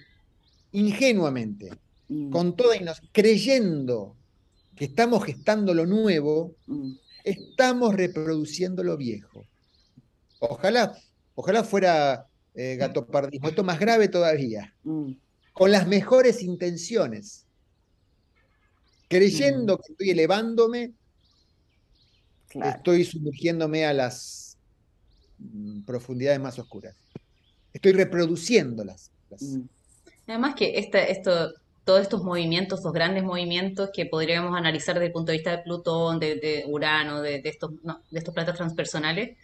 [0.74, 1.70] ingenuamente,
[2.08, 2.30] mm.
[2.30, 2.76] con toda
[3.12, 4.14] creyendo
[4.76, 6.92] que estamos gestando lo nuevo, mm.
[7.24, 9.46] estamos reproduciendo lo viejo.
[10.38, 10.96] Ojalá,
[11.34, 13.48] ojalá fuera eh, gato pardismo.
[13.48, 14.74] Esto más grave todavía.
[14.84, 15.12] Mm
[15.54, 17.46] con las mejores intenciones,
[19.08, 19.78] creyendo mm.
[19.78, 20.92] que estoy elevándome,
[22.52, 24.58] estoy sumergiéndome a las
[25.38, 26.96] mm, profundidades más oscuras.
[27.72, 29.12] Estoy reproduciéndolas.
[29.40, 29.60] Mm.
[30.26, 31.52] Además que esto,
[31.84, 35.62] todos estos movimientos, estos grandes movimientos que podríamos analizar desde el punto de vista de
[35.62, 37.72] Plutón, de, Urano, de, estos,
[38.12, 39.36] estos planetas transpersonales,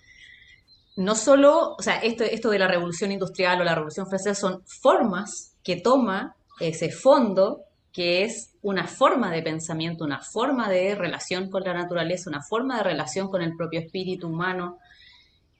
[0.97, 4.63] no solo, o sea, esto, esto de la revolución industrial o la revolución francesa son
[4.67, 11.51] formas que toma ese fondo que es una forma de pensamiento, una forma de relación
[11.51, 14.79] con la naturaleza, una forma de relación con el propio espíritu humano,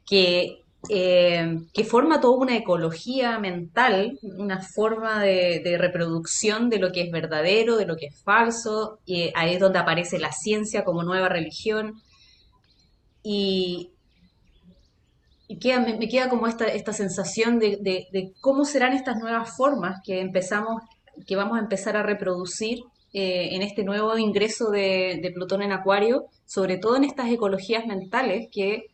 [0.07, 7.03] que, eh, que forma toda una ecología mental, una forma de, reproducción de lo que
[7.03, 11.03] es verdadero, de lo que es falso, y ahí es donde aparece la ciencia como
[11.03, 12.01] nueva religión.
[13.23, 13.91] Y,
[15.49, 20.83] y me, queda como esta, esta sensación de, cómo serán estas nuevas formas que empezamos,
[21.27, 22.79] que vamos a empezar a reproducir
[23.13, 28.49] eh, en este nuevo ingreso de, Plutón en Acuario, sobre todo en estas ecologías mentales
[28.51, 28.87] que,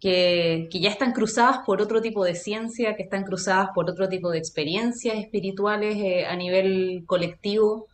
[0.00, 4.30] que, ya están cruzadas por otro tipo de ciencia, que están cruzadas por otro tipo
[4.30, 7.86] de experiencias espirituales eh, a nivel colectivo.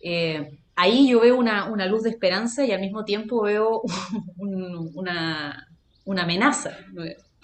[0.00, 3.82] Eh, ahí yo veo una, luz de esperanza y al mismo tiempo veo
[4.36, 5.68] una,
[6.04, 6.76] una amenaza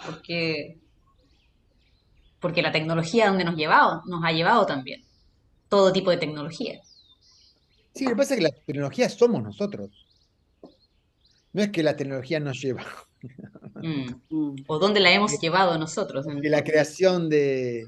[0.04, 0.78] porque,
[2.40, 5.02] porque la tecnología donde nos, llevado, nos ha llevado también,
[5.68, 6.80] todo tipo de tecnología.
[7.94, 9.90] Sí, lo que pasa es que la tecnología somos nosotros.
[11.52, 12.86] No es que la tecnología nos lleva.
[13.82, 14.64] Mm.
[14.66, 16.26] O dónde la hemos llevado nosotros.
[16.26, 17.86] De la creación de.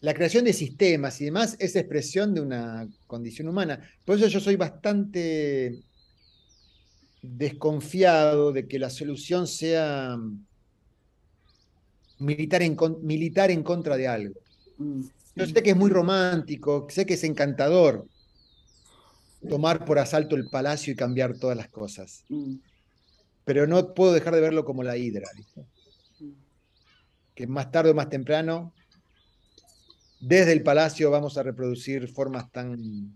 [0.00, 3.80] La creación de sistemas y demás es expresión de una condición humana.
[4.04, 5.80] Por eso yo soy bastante
[7.22, 10.16] desconfiado de que la solución sea
[12.18, 14.40] militar en, militar en contra de algo.
[14.78, 15.02] Mm.
[15.34, 18.06] Yo sé que es muy romántico, sé que es encantador
[19.48, 22.24] tomar por asalto el palacio y cambiar todas las cosas.
[23.46, 25.30] Pero no puedo dejar de verlo como la hidra.
[26.18, 26.30] Mm.
[27.32, 28.74] Que más tarde o más temprano,
[30.20, 33.14] desde el palacio vamos a reproducir formas tan...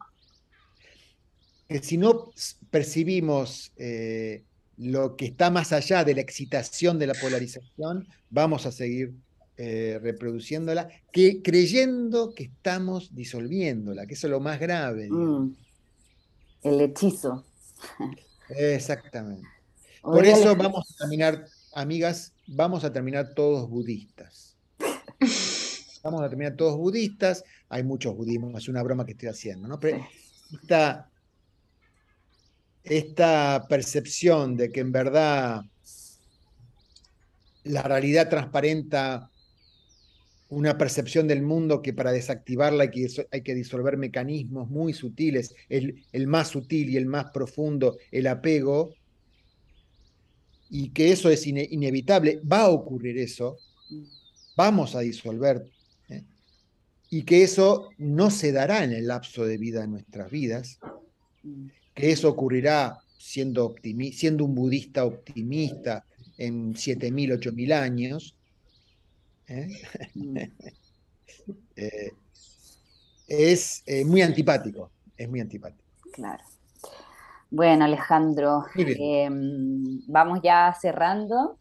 [1.68, 2.30] que si no
[2.70, 4.44] percibimos eh,
[4.76, 9.12] lo que está más allá de la excitación de la polarización, vamos a seguir
[9.56, 15.08] eh, reproduciéndola, que, creyendo que estamos disolviéndola, que eso es lo más grave.
[15.10, 15.56] Mm.
[16.62, 17.44] El hechizo.
[18.48, 19.59] Exactamente.
[20.02, 24.56] Por eso vamos a caminar amigas, vamos a terminar todos budistas.
[26.02, 27.44] Vamos a terminar todos budistas.
[27.68, 29.78] Hay muchos budismos, es una broma que estoy haciendo, ¿no?
[29.78, 30.02] Pero
[30.50, 31.10] esta,
[32.82, 35.60] esta percepción de que en verdad
[37.64, 39.30] la realidad transparenta
[40.48, 45.54] una percepción del mundo que para desactivarla hay que, hay que disolver mecanismos muy sutiles,
[45.68, 48.94] el, el, más sutil y el más profundo, el apego,
[50.70, 53.58] y que eso es inevitable, va a ocurrir eso,
[54.56, 55.66] vamos a disolver,
[56.08, 56.22] ¿eh?
[57.10, 60.78] y que eso no se dará en el lapso de vida de nuestras vidas,
[61.94, 63.74] que eso ocurrirá siendo,
[64.12, 66.04] siendo un budista optimista
[66.38, 68.36] en 7.000, 8.000 años,
[69.48, 69.68] ¿eh?
[70.14, 70.36] Mm.
[71.76, 72.12] Eh,
[73.26, 75.82] es eh, muy antipático, es muy antipático.
[76.12, 76.44] Claro.
[77.50, 81.58] Bueno, Alejandro, em, vamos ya cerrando,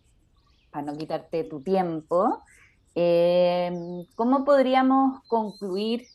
[0.72, 2.44] para no quitarte tu tiempo.
[2.94, 6.06] Em, ¿Cómo podríamos concluir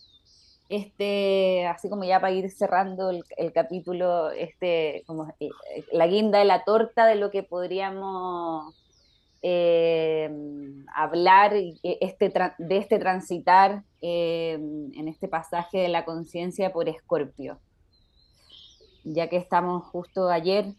[0.69, 5.33] este, así como ya para ir cerrando el, capítulo, este, como
[5.93, 8.75] la guinda de la torta de lo que podríamos
[9.43, 10.31] eh,
[10.95, 11.53] hablar
[11.83, 17.59] este, de este transitar eh, en este pasaje de la conciencia por Escorpio.
[19.05, 20.75] Ya que estamos justo ayer,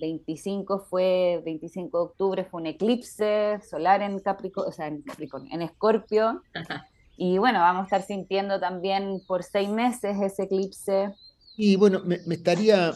[0.00, 5.54] 25 fue, 25 de octubre fue un eclipse solar en Capricornio, o sea, en Capricornio,
[5.54, 6.42] en Escorpio.
[7.22, 11.12] Y bueno, vamos a estar sintiendo también por seis meses ese eclipse.
[11.54, 12.94] Y bueno, me estaría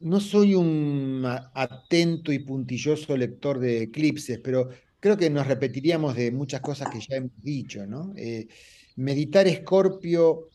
[0.00, 1.24] no soy un
[1.54, 4.68] atento y puntilloso lector de eclipses, pero
[5.00, 8.12] creo que nos repetiríamos de muchas cosas que ya hemos dicho, ¿no?
[8.16, 8.46] Eh,
[8.96, 10.48] meditar Escorpio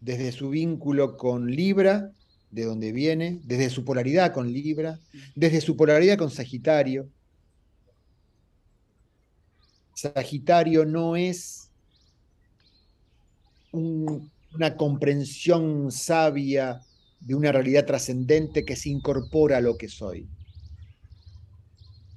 [0.00, 2.12] desde su vínculo con Libra,
[2.50, 4.98] de donde viene, desde su polaridad con Libra,
[5.34, 7.08] desde su polaridad con Sagitario.
[9.94, 11.70] Sagitario no es
[13.72, 16.80] una comprensión sabia
[17.20, 20.26] de una realidad trascendente que se incorpora a lo que soy.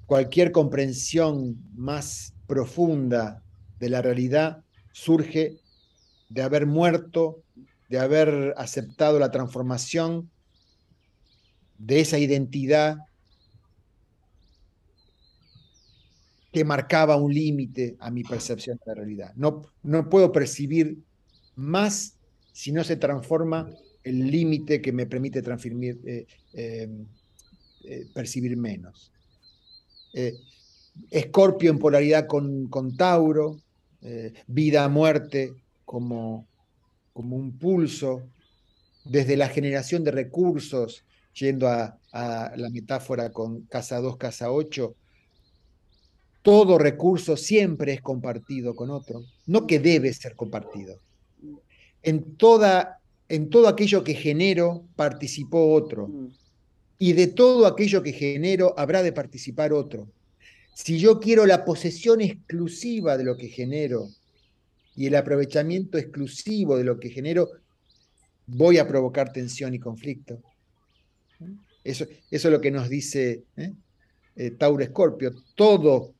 [0.05, 3.43] Cualquier comprensión más profunda
[3.79, 5.59] de la realidad surge
[6.29, 7.43] de haber muerto,
[7.89, 10.29] de haber aceptado la transformación
[11.77, 12.97] de esa identidad
[16.51, 19.33] que marcaba un límite a mi percepción de la realidad.
[19.35, 20.99] No, no puedo percibir
[21.55, 22.17] más
[22.51, 23.69] si no se transforma
[24.03, 26.89] el límite que me permite eh, eh,
[27.83, 29.11] eh, percibir menos.
[31.09, 33.59] Escorpio en polaridad con, con Tauro,
[34.45, 35.53] vida a muerte
[35.85, 36.47] como,
[37.13, 38.23] como un pulso,
[39.05, 44.95] desde la generación de recursos, yendo a, a la metáfora con casa 2, casa 8,
[46.41, 50.97] todo recurso siempre es compartido con otro, no que debe ser compartido.
[52.01, 52.99] En toda
[53.29, 56.07] en todo aquello que genero participó otro.
[56.07, 56.27] Mm.
[56.99, 60.07] Y de todo aquello que genero habrá de participar otro.
[60.75, 64.07] Si yo quiero la posesión exclusiva de lo que genero
[64.95, 67.49] y el aprovechamiento exclusivo de lo que genero,
[68.45, 70.41] voy a provocar tensión y conflicto.
[71.83, 73.73] Eso, eso es lo que nos dice ¿eh?
[74.35, 75.33] eh Tauro Escorpio.
[75.55, 76.13] Todo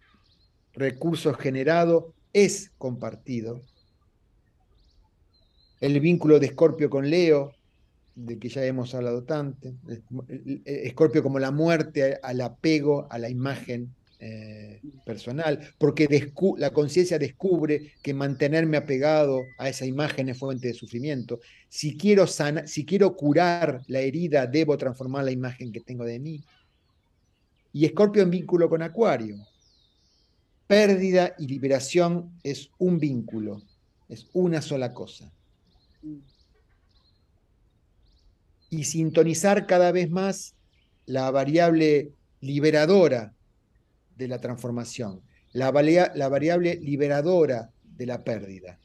[0.74, 3.62] recurso generado es compartido
[5.84, 7.52] el vínculo de Escorpio con Leo,
[8.16, 9.74] de que ya hemos hablado tanto,
[10.64, 13.94] Escorpio como la muerte al apego a la imagen
[14.26, 20.74] eh, personal, porque la conciencia descubre que mantenerme apegado a esa imagen es fuente de
[20.74, 21.41] sufrimiento.
[21.68, 26.41] Si quiero, si quiero curar la herida, debo transformar la imagen que tengo de mí.
[27.74, 29.36] Y Escorpio en vínculo con Acuario.
[30.68, 33.62] Pérdida y liberación es un vínculo,
[34.08, 35.34] es una sola cosa.
[38.70, 40.56] Y sintonizar cada vez más
[41.06, 43.34] la variable liberadora
[44.15, 45.22] de la transformación,
[45.53, 45.72] la,
[46.15, 48.80] la variable liberadora de la pérdida,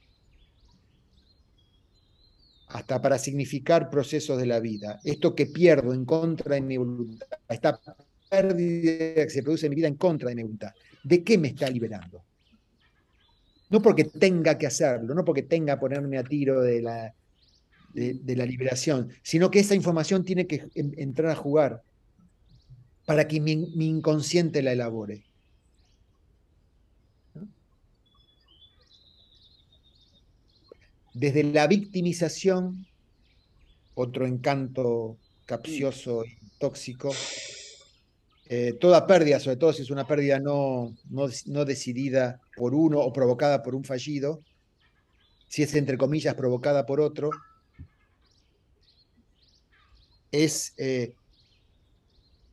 [2.69, 5.01] hasta para significar procesos de la vida.
[5.05, 7.81] Esto que pierdo en contra de mi voluntad, esta
[8.29, 10.73] pérdida que se produce en mi vida en contra de mi voluntad,
[11.03, 12.23] ¿de qué me está liberando?
[13.71, 17.15] No porque tenga que hacerlo, no porque tenga que ponerme a tiro de la,
[17.93, 21.83] de, la liberación, sino que esa información tiene que entrar a jugar
[23.09, 23.53] para que mi,
[23.87, 25.25] inconsciente la elabore.
[31.15, 32.87] Desde la victimización,
[33.95, 35.17] otro encanto
[35.47, 37.11] capcioso y tóxico,
[38.45, 43.11] eh, toda pérdida, sobre todo si es una pérdida no, no, decidida por uno o
[43.11, 44.43] provocada por un fallido,
[45.47, 47.31] si es entre comillas provocada por otro,
[50.31, 51.15] es, eh,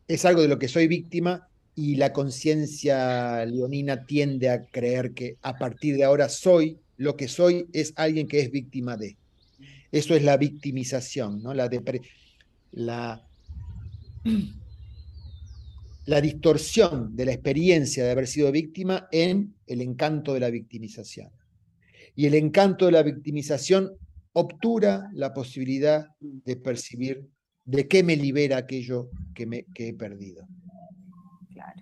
[0.07, 5.37] es algo de lo que soy víctima y la conciencia leonina tiende a creer que
[5.41, 9.17] a partir de ahora soy, lo que soy es alguien que es víctima de.
[9.91, 11.53] Eso es la victimización, ¿no?
[11.53, 11.69] la,
[12.71, 13.27] la
[16.05, 21.29] la distorsión de la experiencia de haber sido víctima en el encanto de la victimización.
[22.15, 23.91] Y el encanto de la victimización
[24.33, 27.27] obtura la posibilidad de percibir
[27.65, 30.47] de qué me libera aquello que, me, he perdido.
[31.53, 31.81] Claro,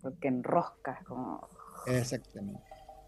[0.00, 1.46] porque enrosca como...
[1.86, 2.62] Exactamente.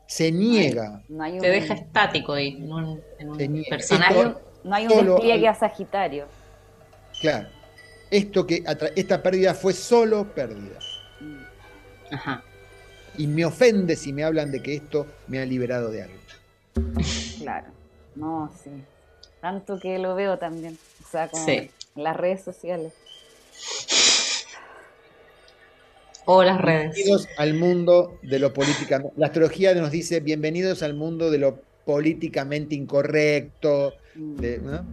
[0.06, 1.02] Se niega.
[1.08, 3.02] Se deja estático en un,
[3.70, 4.34] personaje.
[4.64, 6.26] no hay un despliegue a Sagitario.
[7.20, 7.48] Claro
[8.16, 8.62] esto que
[8.94, 10.78] esta pérdida fue solo pérdida.
[12.10, 12.44] Ajá.
[13.16, 16.18] Y me ofende si me hablan de que esto me ha liberado de algo.
[17.38, 17.68] Claro,
[18.14, 18.70] no, sí.
[19.40, 20.78] Tanto que lo veo también.
[21.04, 22.92] O sea, como en las redes sociales.
[26.26, 26.94] O las redes.
[26.94, 29.12] Bienvenidos al mundo de lo políticamente.
[29.16, 33.92] La astrología nos dice bienvenidos al mundo de lo políticamente incorrecto.
[34.14, 34.58] De.
[34.58, 34.84] ¿no?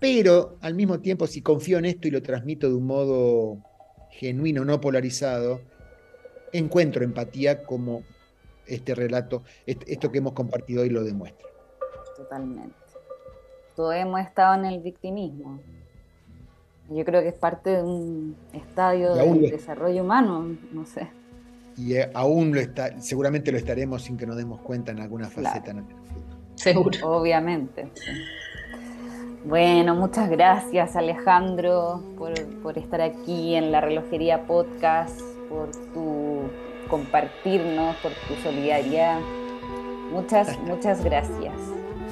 [0.00, 3.58] pero al mismo tiempo si confío en esto y lo transmito de un modo
[4.10, 5.60] genuino, no polarizado,
[6.52, 8.02] encuentro empatía como
[8.66, 11.46] este relato, esto que hemos compartido hoy lo demuestra.
[12.16, 12.74] Totalmente.
[13.76, 15.60] Todos hemos estado en el victimismo.
[16.90, 21.08] Yo creo que es parte de un estadio de desarrollo humano, no sé.
[21.76, 25.28] Y eh, aún lo está, seguramente lo estaremos sin que nos demos cuenta en alguna
[25.28, 25.72] faceta.
[26.56, 26.98] Seguro.
[27.04, 27.88] Obviamente.
[29.44, 35.18] Bueno, muchas gracias Alejandro por, estar aquí en la Relojería Podcast,
[35.48, 36.40] por tu
[36.90, 39.20] compartirnos, por tu solidaridad.
[40.12, 41.54] Muchas, muchas gracias.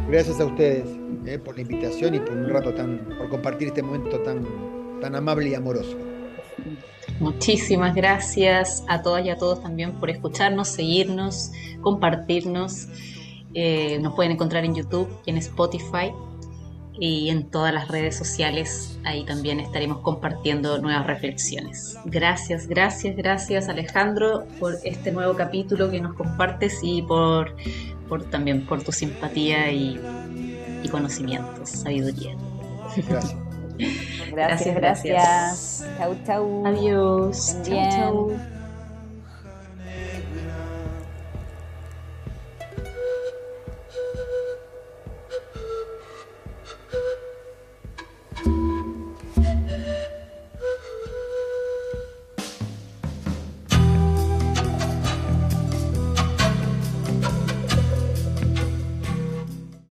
[0.09, 0.98] Gracias a ustedes
[1.29, 4.47] eh, por la invitación y por un rato tan, por compartir este momento tan,
[5.01, 5.97] tan amable y amoroso.
[7.21, 11.53] Muchísimas gracias a todas y a todos también por escucharnos, seguirnos,
[11.83, 12.89] compartirnos.
[13.55, 16.13] Eh, nos pueden encontrar en YouTube en Spotify
[17.01, 18.99] y en todas las redes sociales.
[19.05, 21.97] Ahí también estaremos compartiendo nuevas reflexiones.
[22.05, 27.55] Gracias, gracias, gracias Alejandro por este nuevo capítulo que nos compartes y por,
[28.09, 30.01] por también por tu simpatía y,
[30.83, 32.37] y conocimientos, sabiduría.
[32.97, 33.37] Gracias.
[34.33, 35.87] gracias, gracias.
[35.99, 36.67] Chau, chau.
[36.67, 37.57] Adiós.
[37.63, 38.58] Chau, chau.